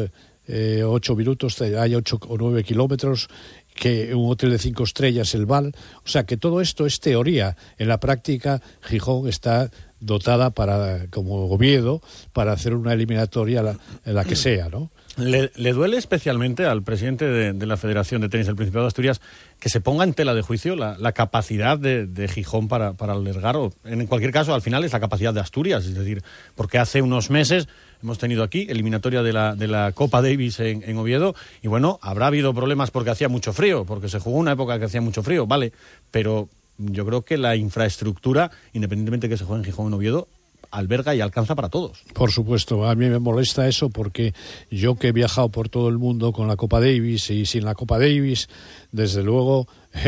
[0.47, 3.29] eh, ocho minutos, hay ocho o nueve kilómetros,
[3.73, 5.73] que un hotel de cinco estrellas, el Val.
[6.05, 7.57] O sea que todo esto es teoría.
[7.77, 12.01] En la práctica, Gijón está dotada para, como Oviedo,
[12.33, 14.91] para hacer una eliminatoria la, la que sea, ¿no?
[15.15, 19.21] ¿Le, duele especialmente al presidente de, la Federación de Tenis del Principado de Asturias
[19.59, 23.71] que se ponga en tela de juicio la, capacidad de, Gijón para, para albergar, o
[23.85, 26.23] en cualquier caso, al final es la capacidad de Asturias, es decir,
[26.55, 27.67] porque hace unos meses
[28.03, 32.27] hemos tenido aquí, eliminatoria de la, de la Copa Davis en, Oviedo, y bueno, habrá
[32.27, 35.47] habido problemas porque hacía mucho frío, porque se jugó una época que hacía mucho frío,
[35.47, 35.71] vale,
[36.11, 39.93] pero yo creo que la infraestructura, independientemente de que se juegue en Gijón o en
[39.93, 40.27] Oviedo,
[40.69, 42.03] alberga y alcanza para todos.
[42.13, 44.33] Por supuesto, a mí me molesta eso porque
[44.71, 47.75] yo que he viajado por todo el mundo con la Copa Davis y sin la
[47.75, 48.49] Copa Davis,
[48.91, 49.67] desde luego,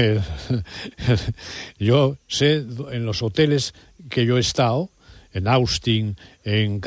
[1.80, 3.74] yo sé en los hoteles
[4.10, 4.90] que yo he estado,
[5.36, 6.80] en Austin, en,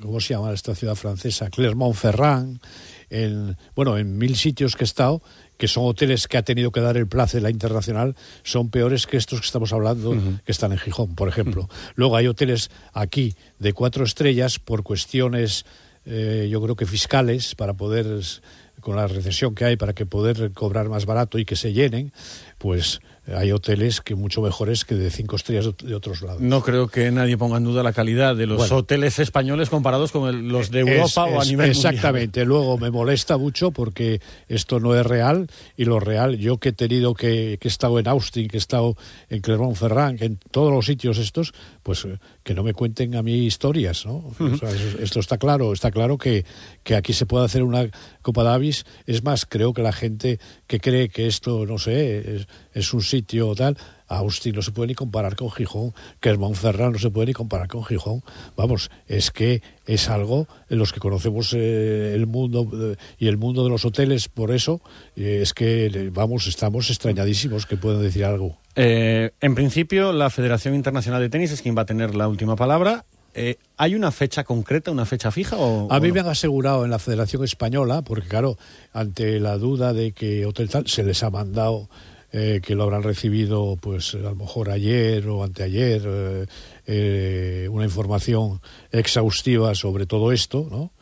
[0.00, 1.50] ¿cómo se llama esta ciudad francesa?
[1.50, 2.58] Clermont-Ferrand,
[3.10, 5.22] en, bueno, en mil sitios que he estado,
[5.58, 9.18] que son hoteles que ha tenido que dar el de la internacional, son peores que
[9.18, 11.68] estos que estamos hablando, que están en Gijón, por ejemplo.
[11.96, 15.66] Luego hay hoteles aquí de cuatro estrellas por cuestiones,
[16.06, 18.06] eh, yo creo que fiscales, para poder,
[18.80, 22.10] con la recesión que hay, para que poder cobrar más barato y que se llenen,
[22.56, 26.40] pues hay hoteles que mucho mejores que de cinco estrellas de otros lados.
[26.40, 30.48] No creo que nadie ponga en duda la calidad de los hoteles españoles comparados con
[30.48, 32.44] los de Europa o a nivel Exactamente.
[32.44, 36.72] Luego me molesta mucho porque esto no es real y lo real, yo que he
[36.72, 38.96] tenido que, que he estado en Austin, que he estado
[39.30, 43.46] en Clermont-Ferrand, en todos los sitios estos, pues eh, que no me cuenten a mí
[43.46, 44.24] historias, ¿no?
[45.00, 46.44] esto está claro, está claro que,
[46.82, 47.88] que aquí se puede hacer una
[48.22, 48.84] Copa Davis.
[49.06, 53.02] Es más, creo que la gente que cree que esto, no sé, es, es un
[53.02, 53.76] sitio tal,
[54.16, 57.68] Austin no se puede ni comparar con Gijón, que Montferrand no se puede ni comparar
[57.68, 58.22] con Gijón.
[58.56, 63.36] Vamos, es que es algo en los que conocemos eh, el mundo eh, y el
[63.36, 64.80] mundo de los hoteles, por eso
[65.16, 68.58] eh, es que, vamos, estamos extrañadísimos que puedan decir algo.
[68.74, 73.04] en principio, la Federación Internacional de Tenis es quien va a tener la última palabra.
[73.78, 75.56] ¿Hay una fecha concreta, una fecha fija?
[75.56, 78.58] O, a mí me han asegurado en la Federación Española, porque claro,
[78.92, 81.88] ante la duda de que Hotel Tal se les ha mandado
[82.34, 86.46] eh, que lo habrán recibido pues a lo mejor ayer o anteayer eh,
[86.86, 90.92] eh, una información exhaustiva sobre todo esto ¿no?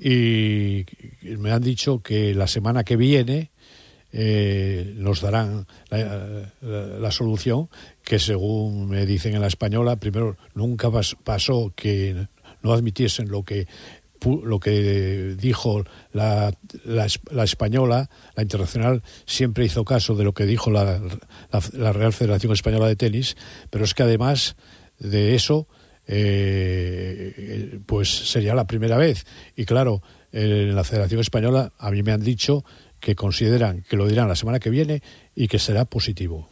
[0.00, 0.84] y
[1.38, 3.52] me han dicho que la semana que viene
[4.96, 7.68] nos darán la, solución
[8.02, 10.90] que según me dicen en la española primero nunca
[11.22, 12.26] pasó que
[12.62, 13.68] no admitiesen lo que
[14.24, 16.52] lo que dijo la,
[16.84, 21.00] la, española, la internacional, siempre hizo caso de lo que dijo la,
[21.72, 23.36] la, Real Federación Española de Tenis,
[23.70, 24.56] pero es que además
[24.98, 25.68] de eso,
[26.06, 29.26] eh, pues sería la primera vez.
[29.56, 32.64] Y claro, en la Federación Española a mí me han dicho
[33.00, 35.02] que consideran que lo dirán la semana que viene
[35.34, 36.48] y que será positivo.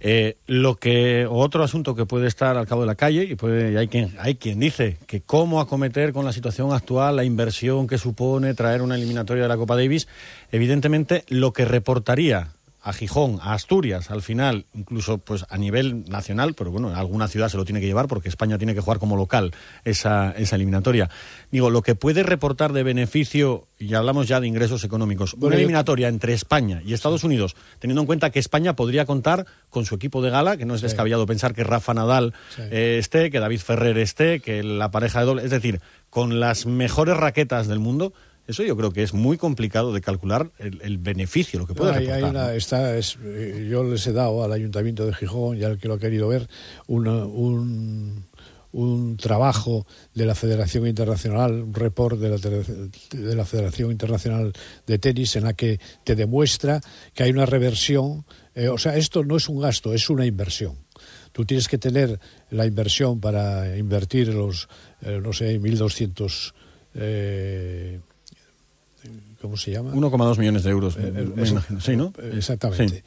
[0.00, 3.78] Eh, lo que otro asunto que puede estar al cabo de la calle y, puede,
[3.78, 7.98] hay quien hay quien dice que cómo acometer con la situación actual la inversión que
[7.98, 10.08] supone traer una eliminatoria de la Copa Davis,
[10.50, 16.54] evidentemente lo que reportaría a Gijón, a Asturias, al final, incluso pues a nivel nacional,
[16.54, 19.16] pero bueno, alguna ciudad se lo tiene que llevar porque España tiene que jugar como
[19.16, 19.52] local
[19.84, 21.08] esa, esa eliminatoria.
[21.52, 26.08] Digo, lo que puede reportar de beneficio, y hablamos ya de ingresos económicos, una eliminatoria
[26.08, 30.20] entre España y Estados Unidos, teniendo en cuenta que España podría contar con su equipo
[30.20, 33.96] de gala, que no es descabellado pensar que Rafa Nadal eh, esté, que David Ferrer
[33.98, 38.12] esté, que la pareja de doble, es decir, con las mejores raquetas del mundo,
[38.46, 42.54] eso yo creo que es muy complicado de calcular el, beneficio, lo que puede reportar.
[42.56, 45.94] está, es, eh, yo les he dado al Ayuntamiento de Gijón y al que lo
[45.94, 46.48] ha querido ver
[46.86, 48.24] un,
[48.72, 54.52] un trabajo de la Federación Internacional, un report de la, de la Federación Internacional
[54.86, 56.80] de Tenis en la que te demuestra
[57.14, 58.24] que hay una reversión.
[58.54, 60.76] Eh, o sea, esto no es un gasto, es una inversión
[61.32, 64.68] tú tienes que tener la inversión para invertir los,
[65.00, 66.52] eh, no sé, 1.200...
[66.94, 68.00] Eh,
[69.42, 69.92] ¿Cómo se llama?
[69.92, 71.80] 1,2 millones de euros, me imagino.
[71.80, 72.12] Sí, ¿no?
[72.32, 73.04] Exactamente.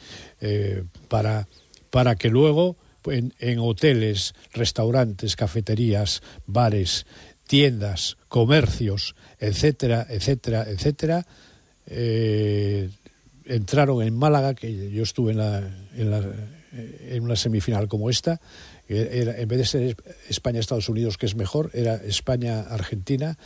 [1.08, 1.48] para,
[1.89, 7.06] para que luego en, en hoteles, restaurantes, cafeterías, bares,
[7.48, 11.26] tiendas, comercios, etcétera, etcétera, etcétera,
[11.88, 12.89] eh,
[13.45, 15.60] entraron en Málaga, que yo estuve en, la,
[15.95, 16.24] en, la,
[16.71, 18.41] en una semifinal como esta,
[18.88, 19.98] era, en vez de ser
[20.30, 23.38] España-Estados Unidos, que es mejor, era España-Argentina,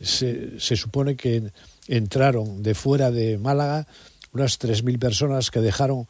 [0.00, 1.50] se, se, supone que
[1.88, 3.86] entraron de fuera de Málaga
[4.32, 6.06] unas 3.000 personas que dejaron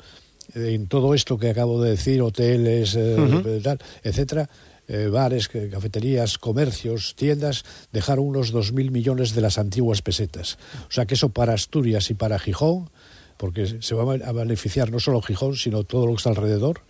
[0.54, 4.48] en todo esto que acabo de decir, hoteles, eh, tal, etcétera,
[4.88, 10.58] eh, bares, cafeterías, comercios, tiendas, dejaron unos 2.000 millones de las antiguas pesetas.
[10.88, 12.90] O sea que eso para Asturias y para Gijón,
[13.36, 16.82] porque se va a beneficiar no solo Gijón, sino todo lo que está alrededor,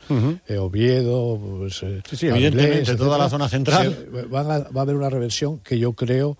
[0.46, 4.09] eh, Oviedo, pues, eh, sí, evidentemente, toda la zona central.
[4.33, 6.37] va a haber una reversión que yo creo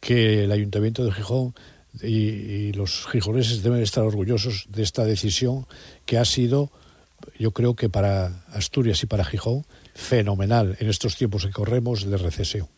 [0.00, 1.54] que el Ayuntamiento de Gijón
[2.02, 5.66] y, y, los gijoneses deben estar orgullosos de esta decisión
[6.06, 6.70] que ha sido,
[7.38, 12.16] yo creo que para Asturias y para Gijón, fenomenal en estos tiempos que corremos de
[12.16, 12.68] recesión.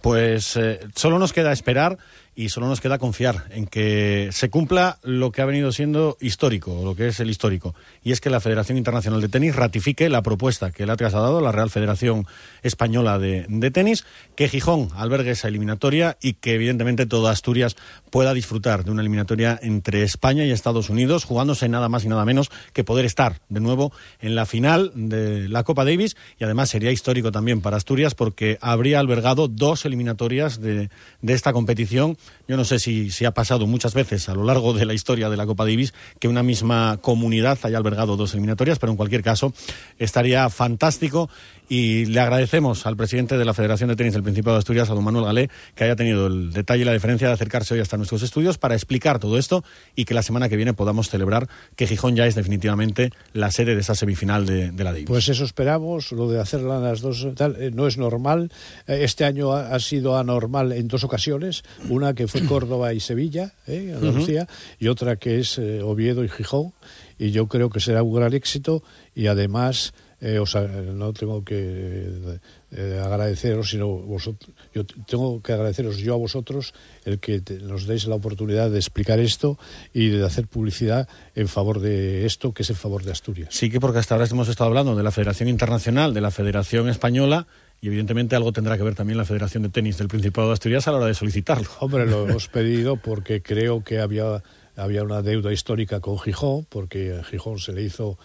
[0.00, 1.98] Pues eh, solo nos queda esperar
[2.34, 6.82] y solo nos queda confiar en que se cumpla lo que ha venido siendo histórico,
[6.84, 10.22] lo que es el histórico, y es que la Federación Internacional de Tenis ratifique la
[10.22, 12.26] propuesta que le ha trasladado la Real Federación
[12.62, 17.76] Española de, de Tenis, que Gijón albergue esa eliminatoria y que evidentemente toda Asturias
[18.10, 22.24] pueda disfrutar de una eliminatoria entre España y Estados Unidos, jugándose nada más y nada
[22.24, 26.16] menos que poder estar de nuevo en la final de la Copa Davis.
[26.38, 30.90] Y además sería histórico también para Asturias porque habría albergado dos eliminatorias de,
[31.20, 32.16] de esta competición
[32.48, 35.30] yo no sé si, si, ha pasado muchas veces a lo largo de la historia
[35.30, 39.22] de la Copa Davis que una misma comunidad haya albergado dos eliminatorias, pero en cualquier
[39.22, 39.54] caso
[39.98, 41.30] estaría fantástico
[41.72, 44.94] y le agradecemos al presidente de la Federación de Tenis del Principado de Asturias, a
[44.94, 47.96] don Manuel Galé, que haya tenido el detalle y la diferencia de acercarse hoy hasta
[47.96, 49.64] nuestros estudios para explicar todo esto
[49.96, 53.74] y que la semana que viene podamos celebrar que Gijón ya es definitivamente la sede
[53.74, 55.06] de esa semifinal de, de la Davis.
[55.06, 58.52] Pues eso esperamos, lo de hacerla las dos tal, eh, no es normal.
[58.86, 63.00] Eh, este año ha, ha, sido anormal en dos ocasiones, una que fue Córdoba y
[63.00, 64.76] Sevilla, eh, Andalucía, uh -huh.
[64.78, 66.74] y otra que es eh, Oviedo y Gijón,
[67.18, 68.82] y yo creo que será un gran éxito
[69.14, 72.38] y además eh, o sea, no tengo que
[72.70, 77.88] eh, agradeceros, sino vosotros, yo tengo que agradeceros yo a vosotros el que te, nos
[77.88, 79.58] deis la oportunidad de explicar esto
[79.92, 83.48] y de hacer publicidad en favor de esto, que es en favor de Asturias.
[83.50, 86.88] Sí, que porque hasta ahora hemos estado hablando de la Federación Internacional, de la Federación
[86.88, 87.48] Española,
[87.80, 90.86] y evidentemente algo tendrá que ver también la Federación de Tenis del Principado de Asturias
[90.86, 91.68] a la hora de solicitarlo.
[91.80, 94.40] Hombre, lo hemos pedido porque creo que había,
[94.76, 98.18] había una deuda histórica con Gijón, porque a Gijón se le hizo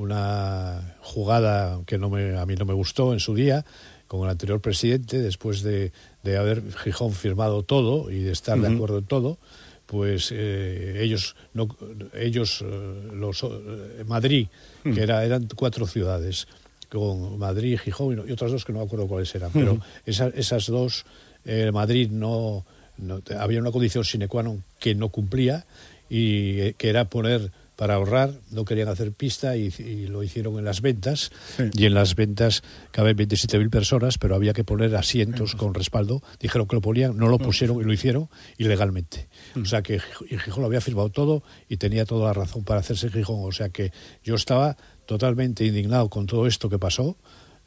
[0.00, 3.64] una jugada que no me, a mí no me gustó en su día
[4.08, 5.92] con el anterior presidente, después de,
[6.24, 8.68] de haber Gijón firmado todo y de estar uh -huh.
[8.68, 9.38] de acuerdo en todo,
[9.86, 11.68] pues eh, ellos, no,
[12.14, 14.94] ellos eh, los, eh, Madrid, uh -huh.
[14.94, 16.48] que era, eran cuatro ciudades,
[16.90, 19.60] con Madrid, Gijón y, otras dos que no me acuerdo cuáles eran, uh -huh.
[19.60, 19.72] pero
[20.06, 21.04] esa, esas dos,
[21.44, 22.64] eh, Madrid no,
[22.98, 25.64] no, había una condición sine qua non que no cumplía
[26.10, 30.58] y eh, que era poner para ahorrar, no querían hacer pista y, y lo hicieron
[30.58, 31.30] en las ventas.
[31.56, 31.70] Sí.
[31.72, 36.22] Y en las ventas caben 27.000 personas, pero había que poner asientos con respaldo.
[36.38, 39.30] Dijeron que lo ponían, no lo pusieron y lo hicieron ilegalmente.
[39.56, 43.08] O sea que Gijón lo había firmado todo y tenía toda la razón para hacerse
[43.08, 43.48] Gijón.
[43.48, 47.16] O sea que yo estaba totalmente indignado con todo esto que pasó.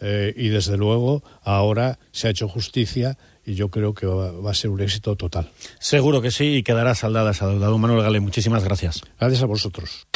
[0.05, 4.51] Eh, y desde luego ahora se ha hecho justicia y yo creo que va, va,
[4.51, 5.49] a ser un éxito total.
[5.79, 7.67] Seguro que sí y quedará saldada esa deuda.
[7.67, 9.01] Don Manuel Gale, muchísimas gracias.
[9.17, 10.07] Gracias a vosotros.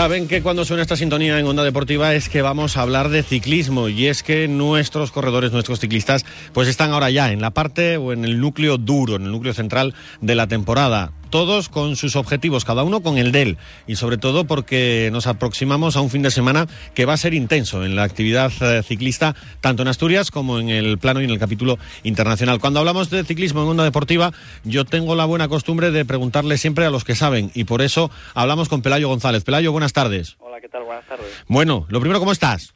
[0.00, 3.22] Saben que cuando suena esta sintonía en Onda Deportiva es que vamos a hablar de
[3.22, 7.98] ciclismo y es que nuestros corredores, nuestros ciclistas, pues están ahora ya en la parte
[7.98, 12.16] o en el núcleo duro, en el núcleo central de la temporada todos con sus
[12.16, 16.10] objetivos, cada uno con el de él, y sobre todo porque nos aproximamos a un
[16.10, 19.88] fin de semana que va a ser intenso en la actividad eh, ciclista, tanto en
[19.88, 22.60] Asturias como en el plano y en el capítulo internacional.
[22.60, 24.32] Cuando hablamos de ciclismo en onda deportiva,
[24.64, 28.10] yo tengo la buena costumbre de preguntarle siempre a los que saben, y por eso
[28.34, 29.44] hablamos con Pelayo González.
[29.44, 30.36] Pelayo, buenas tardes.
[30.40, 30.82] Hola, ¿qué tal?
[30.84, 31.26] Buenas tardes.
[31.46, 32.74] Bueno, lo primero, ¿cómo estás?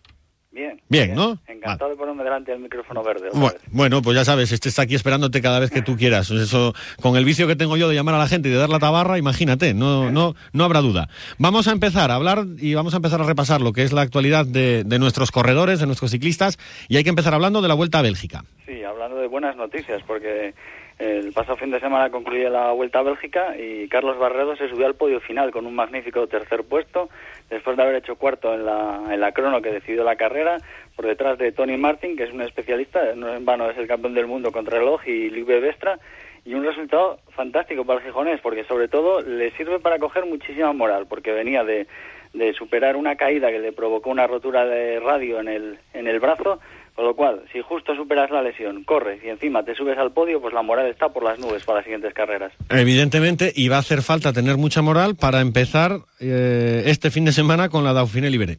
[0.54, 0.80] Bien.
[0.88, 1.40] Bien, ¿no?
[1.48, 3.28] Encantado de ponerme delante del micrófono verde.
[3.72, 6.30] Bueno, pues ya sabes, este está aquí esperándote cada vez que tú quieras.
[6.30, 8.68] Eso, con el vicio que tengo yo de llamar a la gente y de dar
[8.68, 11.08] la tabarra, imagínate, no, no, no habrá duda.
[11.38, 14.02] Vamos a empezar a hablar y vamos a empezar a repasar lo que es la
[14.02, 16.56] actualidad de, de nuestros corredores, de nuestros ciclistas,
[16.88, 18.44] y hay que empezar hablando de la Vuelta a Bélgica.
[18.64, 20.54] Sí, hablando de buenas noticias, porque
[20.98, 24.86] el pasado fin de semana concluye la Vuelta a Bélgica y Carlos Barredo se subió
[24.86, 27.08] al podio final con un magnífico tercer puesto,
[27.50, 30.58] después de haber hecho cuarto en la, en la crono que decidió la carrera,
[30.94, 34.14] por detrás de Tony Martin, que es un especialista, no en vano es el campeón
[34.14, 35.98] del mundo contra reloj, y Libre Vestra,
[36.44, 40.72] y un resultado fantástico para el gijonés, porque sobre todo le sirve para coger muchísima
[40.72, 41.86] moral, porque venía de,
[42.34, 46.20] de superar una caída que le provocó una rotura de radio en el, en el
[46.20, 46.60] brazo,
[46.94, 50.40] con lo cual, si justo superas la lesión, corres y encima te subes al podio,
[50.40, 52.52] pues la moral está por las nubes para las siguientes carreras.
[52.70, 57.32] Evidentemente, y va a hacer falta tener mucha moral para empezar eh, este fin de
[57.32, 58.58] semana con la Dauphiné Libere.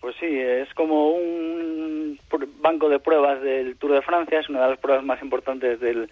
[0.00, 2.18] Pues sí, es como un
[2.60, 6.10] banco de pruebas del Tour de Francia, es una de las pruebas más importantes del,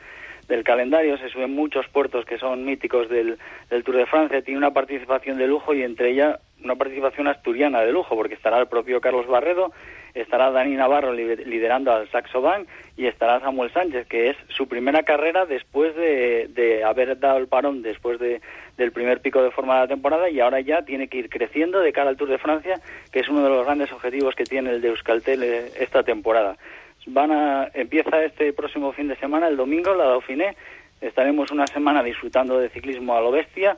[0.48, 3.38] del calendario, se suben muchos puertos que son míticos del,
[3.70, 7.80] del Tour de Francia, tiene una participación de lujo y entre ella una participación asturiana
[7.80, 9.72] de lujo, porque estará el propio Carlos Barredo,
[10.16, 15.02] estará Dani Navarro liderando al Saxo Bank y estará Samuel Sánchez, que es su primera
[15.02, 18.40] carrera después de, de haber dado el parón después de,
[18.76, 21.80] del primer pico de forma de la temporada y ahora ya tiene que ir creciendo
[21.80, 22.80] de cara al Tour de Francia,
[23.12, 26.56] que es uno de los grandes objetivos que tiene el de Euskaltel eh, esta temporada.
[27.06, 30.56] Van a, empieza este próximo fin de semana, el domingo, la Dauphiné.
[31.00, 33.76] Estaremos una semana disfrutando de ciclismo a lo bestia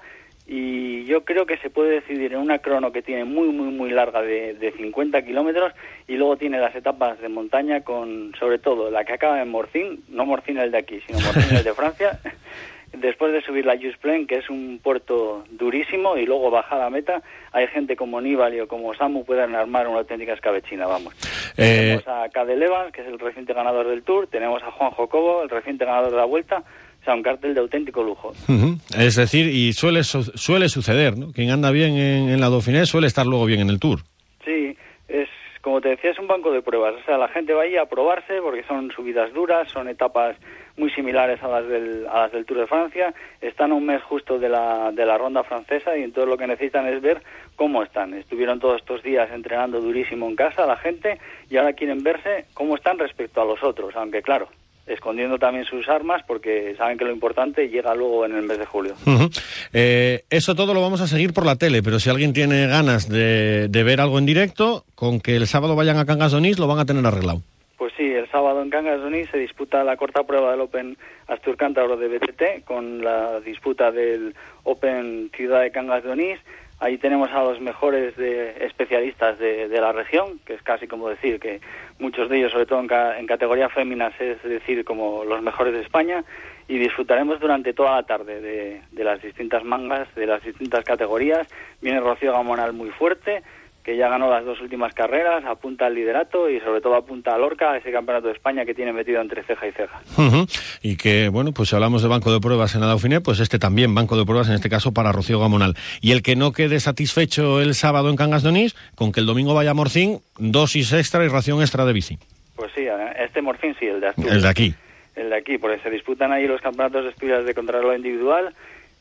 [0.51, 3.91] y yo creo que se puede decidir en una crono que tiene muy, muy, muy
[3.91, 5.75] larga de, de 50 kilómetros
[6.07, 10.03] y luego tiene las etapas de montaña con, sobre todo, la que acaba en Morcín,
[10.09, 12.19] no Morcín el de aquí, sino Morcín el de Francia,
[12.95, 17.23] después de subir la Jusplen, que es un puerto durísimo, y luego bajar a meta,
[17.53, 21.15] hay gente como Nibali o como Samu pueden armar una auténtica escabechina, vamos.
[21.59, 22.01] Eh...
[22.03, 25.43] Tenemos a Cadel Evans, que es el reciente ganador del Tour, tenemos a Juan Jocobo,
[25.43, 26.65] el reciente ganador de la Vuelta,
[27.09, 28.33] sea, un cartel de auténtico lujo.
[28.49, 28.79] Uh -huh.
[28.99, 31.33] Es decir, y suele, su suele suceder, ¿no?
[31.33, 34.01] Quien anda bien en, en la Dauphiné suele estar luego bien en el Tour.
[34.45, 34.77] Sí,
[35.09, 35.29] es
[35.63, 36.95] como te decía, es un banco de pruebas.
[37.01, 40.37] O sea, la gente va ahí a probarse porque son subidas duras, son etapas
[40.77, 43.13] muy similares a las del, a las del Tour de Francia.
[43.41, 46.47] Están a un mes justo de la, de la ronda francesa y entonces lo que
[46.47, 47.21] necesitan es ver
[47.57, 48.15] cómo están.
[48.15, 51.19] Estuvieron todos estos días entrenando durísimo en casa la gente
[51.51, 54.49] y ahora quieren verse cómo están respecto a los otros, aunque claro,
[54.89, 58.67] escondiendo también sus armas porque saben que lo importante llega luego en el mes de
[58.67, 58.95] julio.
[59.07, 59.43] Uh -huh.
[59.73, 63.09] eh, eso todo lo vamos a seguir por la tele, pero si alguien tiene ganas
[63.09, 66.67] de, de ver algo en directo, con que el sábado vayan a Cangas Donís lo
[66.67, 67.43] van a tener arreglado.
[67.77, 71.57] Pues sí, el sábado en Cangas Donís se disputa la corta prueba del Open Astur
[71.57, 74.35] Cántabro de BTT con la disputa del
[74.65, 76.41] Open Ciudad de Cangas Donís.
[76.81, 81.09] Ahí tenemos a los mejores de, especialistas de, de, la región, que es casi como
[81.09, 81.61] decir que
[81.99, 85.75] muchos de ellos, sobre todo en, ca, en categoría féminas, es decir, como los mejores
[85.75, 86.25] de España,
[86.69, 91.49] y disfrutaremos durante toda la tarde de, de las distintas mangas, de las distintas categorías.
[91.81, 93.43] Viene Rocío Gamonal muy fuerte,
[93.89, 97.39] que ya ganó las dos últimas carreras, apunta al liderato y sobre todo apunta a
[97.39, 99.99] Lorca, ese campeonato de España que tiene metido entre ceja y ceja.
[100.19, 100.79] Uh -huh.
[100.83, 103.59] Y que, bueno, pues si hablamos de banco de pruebas en la Dauphiné, pues este
[103.59, 105.75] también banco de pruebas, en este caso para Rocío Gamonal.
[106.03, 109.27] Y el que no quede satisfecho el sábado en Cangas de Onís, con que el
[109.27, 112.19] domingo vaya a Morcín, dosis extra y ración extra de bici.
[112.57, 112.87] Pues sí,
[113.19, 114.35] este Morcín sí, el de Asturias.
[114.35, 114.75] El de aquí.
[115.17, 118.55] El de aquí, porque se disputan ahí los campeonatos de Asturias de contrarreloj individual,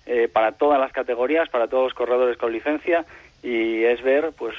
[0.05, 3.03] eh, para todas las categorías, para todos los corredores con licencia,
[3.43, 4.55] y es ver, pues,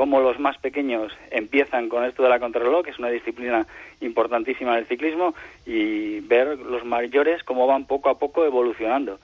[0.00, 3.66] cómo los más pequeños empiezan con esto de la contrarreloj, que es una disciplina
[4.00, 5.34] importantísima del ciclismo,
[5.66, 9.18] y ver los mayores cómo van poco a poco evolucionando.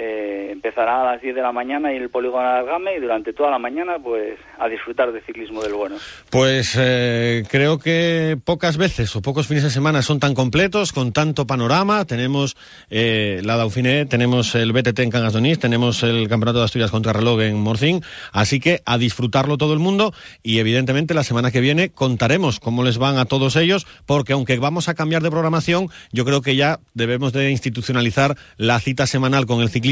[0.00, 3.50] Eh, empezará a las 10 de la mañana y el polígono Algame y durante toda
[3.50, 5.96] la mañana pues a disfrutar de ciclismo del bueno.
[6.30, 11.12] Pues eh, creo que pocas veces o pocos fines de semana son tan completos, con
[11.12, 12.04] tanto panorama.
[12.04, 12.56] Tenemos
[12.90, 17.12] eh, la Dauphiné, tenemos el BTT en Cangas Donís, tenemos el Campeonato de Asturias contra
[17.12, 21.60] reloj en Morcín, así que a disfrutarlo todo el mundo y evidentemente la semana que
[21.60, 25.88] viene contaremos cómo les van a todos ellos, porque aunque vamos a cambiar de programación,
[26.12, 29.87] yo creo que ya debemos de institucionalizar la cita semanal con el ciclismo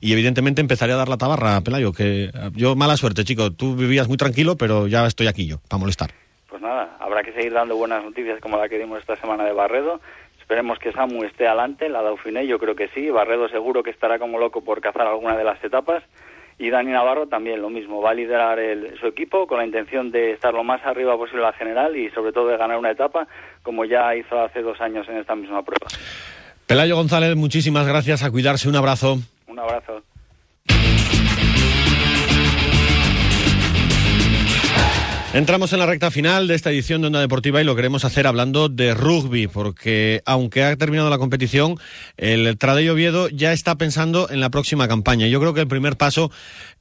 [0.00, 4.08] y evidentemente empezaré a dar la tabarra, Pelayo, que yo mala suerte, chico, tú vivías
[4.08, 6.10] muy tranquilo, pero ya estoy aquí yo, para molestar.
[6.48, 9.52] Pues nada, habrá que seguir dando buenas noticias como la que dimos esta semana de
[9.52, 10.00] Barredo.
[10.40, 14.18] Esperemos que Samu esté adelante, la Dauphiné yo creo que sí, Barredo seguro que estará
[14.18, 16.02] como loco por cazar alguna de las etapas
[16.58, 20.10] y Dani Navarro también lo mismo, va a liderar el, su equipo con la intención
[20.10, 22.90] de estar lo más arriba posible a la general y sobre todo de ganar una
[22.90, 23.26] etapa
[23.62, 25.86] como ya hizo hace dos años en esta misma prueba.
[26.72, 29.18] Pelayo González, muchísimas gracias, a cuidarse, un abrazo.
[29.46, 30.02] Un abrazo.
[35.34, 38.26] Entramos en la recta final de esta edición de Onda Deportiva y lo queremos hacer
[38.26, 41.78] hablando de rugby, porque aunque ha terminado la competición,
[42.18, 45.26] el Tradello Oviedo ya está pensando en la próxima campaña.
[45.28, 46.30] Yo creo que el primer paso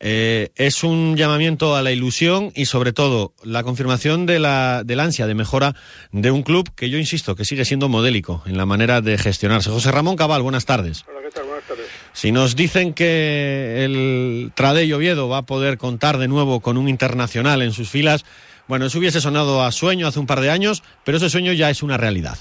[0.01, 4.99] eh, es un llamamiento a la ilusión y sobre todo la confirmación de la, del
[4.99, 5.73] ansia de mejora
[6.11, 9.69] de un club que yo insisto que sigue siendo modélico en la manera de gestionarse.
[9.69, 11.05] José Ramón Cabal, buenas tardes.
[11.07, 11.45] Hola, ¿qué tal?
[11.45, 11.87] Buenas tardes.
[12.13, 16.89] Si nos dicen que el Tradello Oviedo va a poder contar de nuevo con un
[16.89, 18.25] internacional en sus filas,
[18.67, 21.69] bueno, eso hubiese sonado a sueño hace un par de años, pero ese sueño ya
[21.69, 22.37] es una realidad.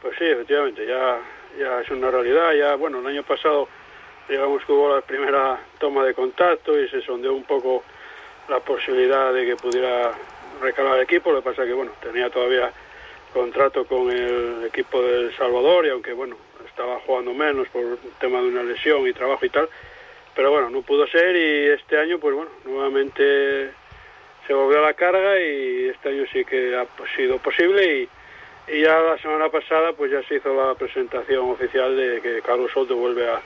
[0.00, 1.18] Pues sí, efectivamente, ya,
[1.58, 2.52] ya es una realidad.
[2.58, 3.68] Ya, bueno, el año pasado,
[4.28, 7.84] digamos que hubo la primera toma de contacto y se sondeó un poco
[8.48, 10.12] la posibilidad de que pudiera
[10.60, 11.32] recalar el equipo.
[11.32, 12.70] Lo que pasa que, bueno, tenía todavía
[13.32, 16.36] contrato con el equipo del Salvador y aunque, bueno,
[16.72, 19.68] estaba jugando menos por un tema de una lesión y trabajo y tal,
[20.34, 23.70] pero bueno, no pudo ser y este año, pues bueno, nuevamente
[24.46, 28.08] se volvió a la carga y este año sí que ha sido posible
[28.68, 32.42] y, y ya la semana pasada pues ya se hizo la presentación oficial de que
[32.42, 33.40] Carlos Soto vuelve a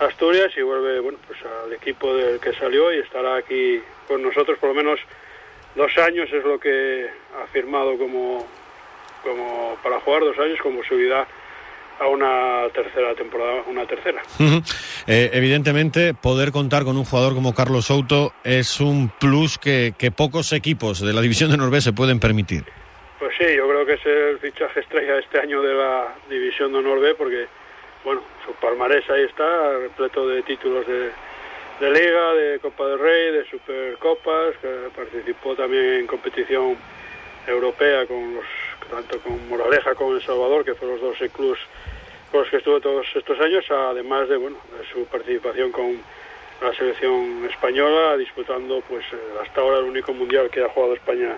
[0.00, 4.58] Asturias y vuelve bueno pues al equipo del que salió y estará aquí con nosotros
[4.58, 5.00] por lo menos
[5.74, 7.08] dos años es lo que
[7.42, 8.46] ha firmado como
[9.22, 11.26] como para jugar dos años como subida
[12.00, 14.22] a una tercera temporada, una tercera.
[15.06, 20.10] eh, evidentemente, poder contar con un jugador como Carlos Souto es un plus que, que
[20.10, 22.64] pocos equipos de la división de Norbe se pueden permitir.
[23.18, 26.78] Pues sí, yo creo que es el fichaje estrella este año de la división de
[26.78, 27.46] honor B porque,
[28.02, 31.10] bueno, su palmarés ahí está, repleto de títulos de,
[31.80, 36.78] de Liga, de Copa del Rey, de Supercopas, que participó también en competición
[37.46, 38.44] europea con los
[38.90, 41.60] tanto con Moraleja como El Salvador, que fueron los dos clubes
[42.30, 45.98] con los que estuvo todos estos años, además de bueno de su participación con
[46.62, 49.04] la selección española, disputando pues
[49.42, 51.36] hasta ahora el único mundial que ha jugado España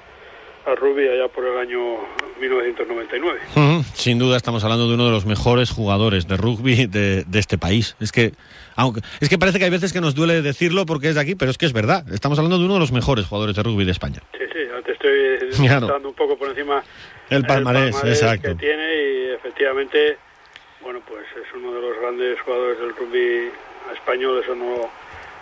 [0.65, 1.99] a rugby allá por el año
[2.41, 3.41] 1999.
[3.55, 3.85] Uh -huh.
[3.95, 7.59] Sin duda estamos hablando de uno de los mejores jugadores de rugby de, de, este
[7.59, 7.97] país.
[8.01, 8.33] Es que,
[8.77, 11.35] aunque, es que parece que hay veces que nos duele decirlo porque es de aquí,
[11.35, 12.05] pero es que es verdad.
[12.13, 14.23] Estamos hablando de uno de los mejores jugadores de rugby de España.
[14.33, 15.87] Sí, sí, te estoy claro.
[15.89, 16.83] dando un poco por encima
[17.31, 18.49] el palmarés, el palmarés exacto.
[18.49, 20.19] que tiene y efectivamente,
[20.83, 23.51] bueno, pues es uno de los grandes jugadores del rugby
[23.95, 24.91] español, eso no,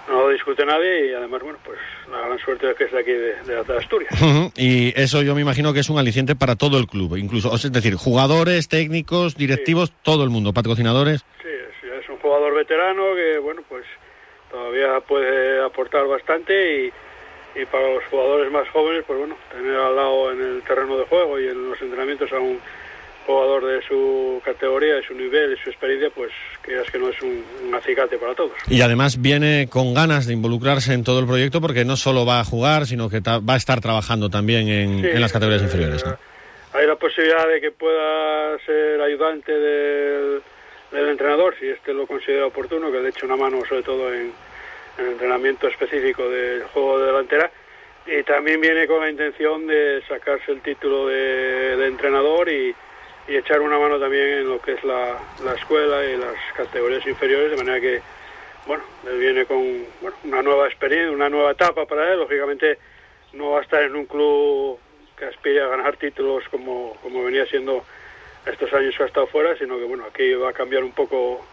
[0.09, 1.79] no lo discute nadie y además, bueno, pues
[2.11, 4.13] la gran suerte es que es de aquí, de, de, de Asturias.
[4.21, 4.53] Uh -huh.
[4.57, 7.73] Y eso yo me imagino que es un aliciente para todo el club, incluso, es
[7.73, 9.95] decir, jugadores, técnicos, directivos, sí.
[10.03, 11.25] todo el mundo, patrocinadores.
[11.43, 13.85] Sí, es, es, un jugador veterano que, bueno, pues
[14.51, 16.53] todavía puede aportar bastante
[16.87, 20.97] y, y para los jugadores más jóvenes, pues bueno, tener al lado en el terreno
[20.99, 22.61] de juego y en los entrenamientos a un
[23.27, 26.31] jugador de su categoría, de su nivel, de su experiencia, pues
[26.67, 28.53] es que no es un, un, acicate para todos.
[28.69, 32.41] Y además viene con ganas de involucrarse en todo el proyecto porque no solo va
[32.41, 35.67] a jugar, sino que va a estar trabajando también en, sí, en las categorías eh,
[35.67, 36.05] inferiores.
[36.05, 36.17] ¿no?
[36.73, 40.43] Hay la posibilidad de que pueda ser ayudante del,
[40.93, 44.33] del, entrenador, si este lo considera oportuno, que le eche una mano sobre todo en,
[44.99, 47.51] en el entrenamiento específico del juego de delantera.
[48.07, 52.75] Y también viene con la intención de sacarse el título de, de entrenador y,
[53.31, 57.07] y echar una mano también en lo que es la, la, escuela y las categorías
[57.07, 58.03] inferiores, de manera que,
[58.67, 62.79] bueno, él viene con bueno, una nueva experiencia, una nueva etapa para él, lógicamente
[63.33, 64.81] no va a estar en un club
[65.17, 67.85] que aspire a ganar títulos como, como venía siendo
[68.47, 71.47] estos años que ha estado fuera, sino que, bueno, aquí va a cambiar un poco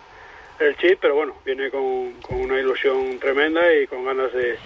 [0.59, 4.57] el chip, pero bueno, viene con, con una ilusión tremenda y con ganas de,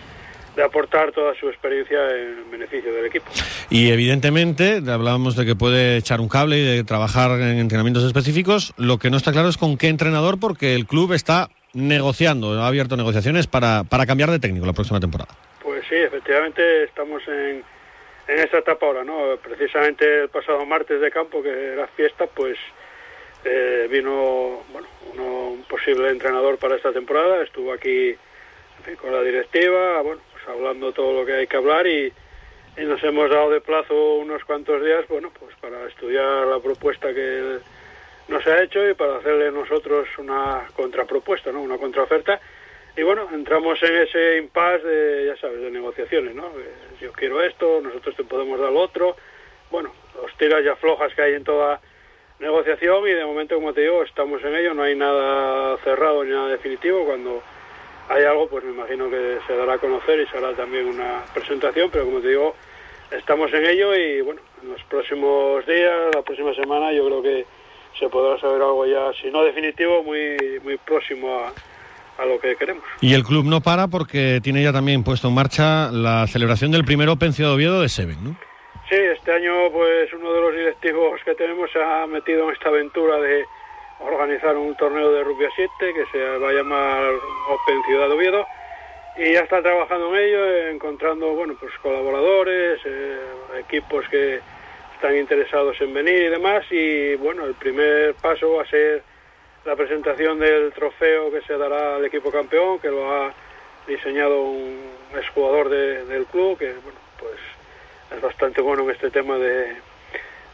[0.55, 3.25] de aportar toda su experiencia en beneficio del equipo.
[3.69, 8.73] Y evidentemente, hablábamos de que puede echar un cable y de trabajar en entrenamientos específicos.
[8.77, 12.67] Lo que no está claro es con qué entrenador, porque el club está negociando, ha
[12.67, 15.33] abierto negociaciones para, para cambiar de técnico la próxima temporada.
[15.63, 17.63] Pues sí, efectivamente estamos en,
[18.27, 19.37] en esta etapa ahora, ¿no?
[19.41, 22.57] Precisamente el pasado martes de campo, que era fiesta, pues
[23.45, 29.13] eh, vino bueno, uno, un posible entrenador para esta temporada, estuvo aquí en fin, con
[29.13, 32.11] la directiva, bueno, hablando todo lo que hay que hablar y,
[32.77, 37.13] y, nos hemos dado de plazo unos cuantos días, bueno, pues para estudiar la propuesta
[37.13, 37.59] que
[38.27, 41.61] nos ha hecho y para hacerle nosotros una contrapropuesta, ¿no?
[41.61, 42.39] Una contraoferta.
[42.95, 46.51] Y bueno, entramos en ese impasse de, ya sabes, de negociaciones, ¿no?
[46.99, 49.15] Yo quiero esto, nosotros te podemos dar lo otro.
[49.69, 51.79] Bueno, los tiras ya flojas que hay en toda
[52.39, 56.31] negociación y de momento, como te digo, estamos en ello, no hay nada cerrado ni
[56.31, 57.05] nada definitivo.
[57.05, 57.41] Cuando
[58.09, 61.23] hay algo, pues me imagino que se dará a conocer y se hará también una
[61.33, 62.55] presentación, pero como te digo,
[63.11, 67.45] estamos en ello y bueno, en los próximos días, la próxima semana, yo creo que
[67.99, 71.53] se podrá saber algo ya, si no definitivo, muy, muy próximo a,
[72.21, 72.83] a lo que queremos.
[73.01, 76.85] Y el club no para porque tiene ya también puesto en marcha la celebración del
[76.85, 78.35] primer Open Ciudad Oviedo de Seven, ¿no?
[78.89, 82.69] Sí, este año pues uno de los directivos que tenemos se ha metido en esta
[82.69, 83.45] aventura de
[84.03, 87.11] organizar un torneo de rugby a 7 que se va a llamar
[87.49, 88.45] Open Ciudad Oviedo
[89.17, 93.19] y ya está trabajando en ello, encontrando bueno pues colaboradores, eh,
[93.59, 94.39] equipos que
[94.95, 99.03] están interesados en venir y demás y bueno el primer paso va a ser
[99.65, 103.33] la presentación del trofeo que se dará al equipo campeón que lo ha
[103.87, 104.79] diseñado un
[105.15, 106.73] exjugador de, del club que
[107.19, 107.35] pues
[108.15, 109.75] es bastante bueno en este tema de,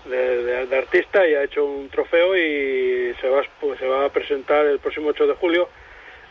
[0.10, 4.66] de, artista y ha hecho un trofeo y se va, pues, se va a presentar
[4.66, 5.70] el próximo 8 de julio.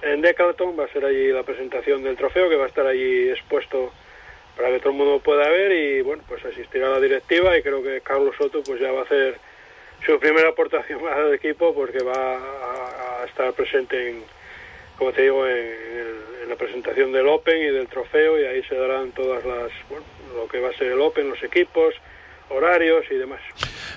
[0.02, 3.30] En Decathlon, va a ser allí la presentación del trofeo que va a estar allí
[3.30, 3.92] expuesto
[4.56, 7.62] para que todo el mundo pueda ver y bueno, pues asistirá a la directiva y
[7.62, 9.38] creo que Carlos Soto pues ya va a hacer
[10.04, 12.36] su primera aportación al equipo porque va
[13.22, 14.22] a, estar presente en,
[14.96, 18.76] como te digo, en, en, la presentación del Open y del trofeo y ahí se
[18.76, 20.04] darán todas las, bueno,
[20.36, 21.94] lo que va a ser el Open, los equipos,
[22.50, 23.40] horarios y demás.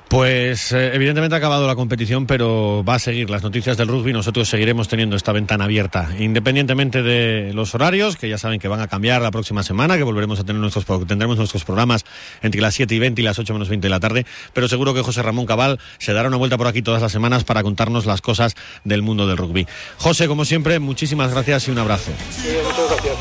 [0.08, 4.12] Pues eh, evidentemente ha acabado la competición, pero va a seguir las noticias del rugby.
[4.12, 8.80] Nosotros seguiremos teniendo esta ventana abierta, independientemente de los horarios, que ya saben que van
[8.82, 12.06] a cambiar la próxima semana, que volveremos a tener nuestros tendremos nuestros programas
[12.42, 14.26] entre las 7 y 20 y las 8 menos 20 de la tarde.
[14.54, 17.44] Pero seguro que José Ramón Cabal se dará una vuelta por aquí todas las semanas
[17.44, 19.68] para contarnos las cosas del mundo del rugby.
[19.98, 22.12] José, como siempre, muchísimas gracias y un abrazo.
[22.32, 23.16] Sí, muchas gracias.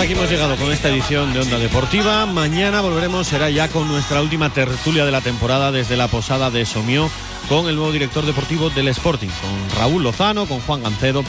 [0.00, 2.24] Aquí hemos llegado con esta edición de Onda Deportiva.
[2.24, 6.64] Mañana volveremos, será ya con nuestra última tertulia de la temporada desde la posada de
[6.64, 7.10] Somió
[7.50, 11.22] con el nuevo director deportivo del Sporting, con Raúl Lozano, con Juan Gancedo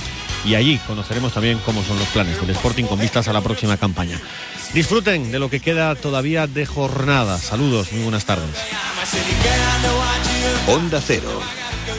[0.45, 3.75] y allí conoceremos también cómo son los planes del Sporting con vistas a la próxima
[3.75, 4.17] campaña.
[4.73, 7.37] Disfruten de lo que queda todavía de jornada.
[7.39, 8.55] Saludos, muy buenas tardes.
[10.67, 11.41] Onda Cero,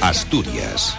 [0.01, 0.97] Asturias.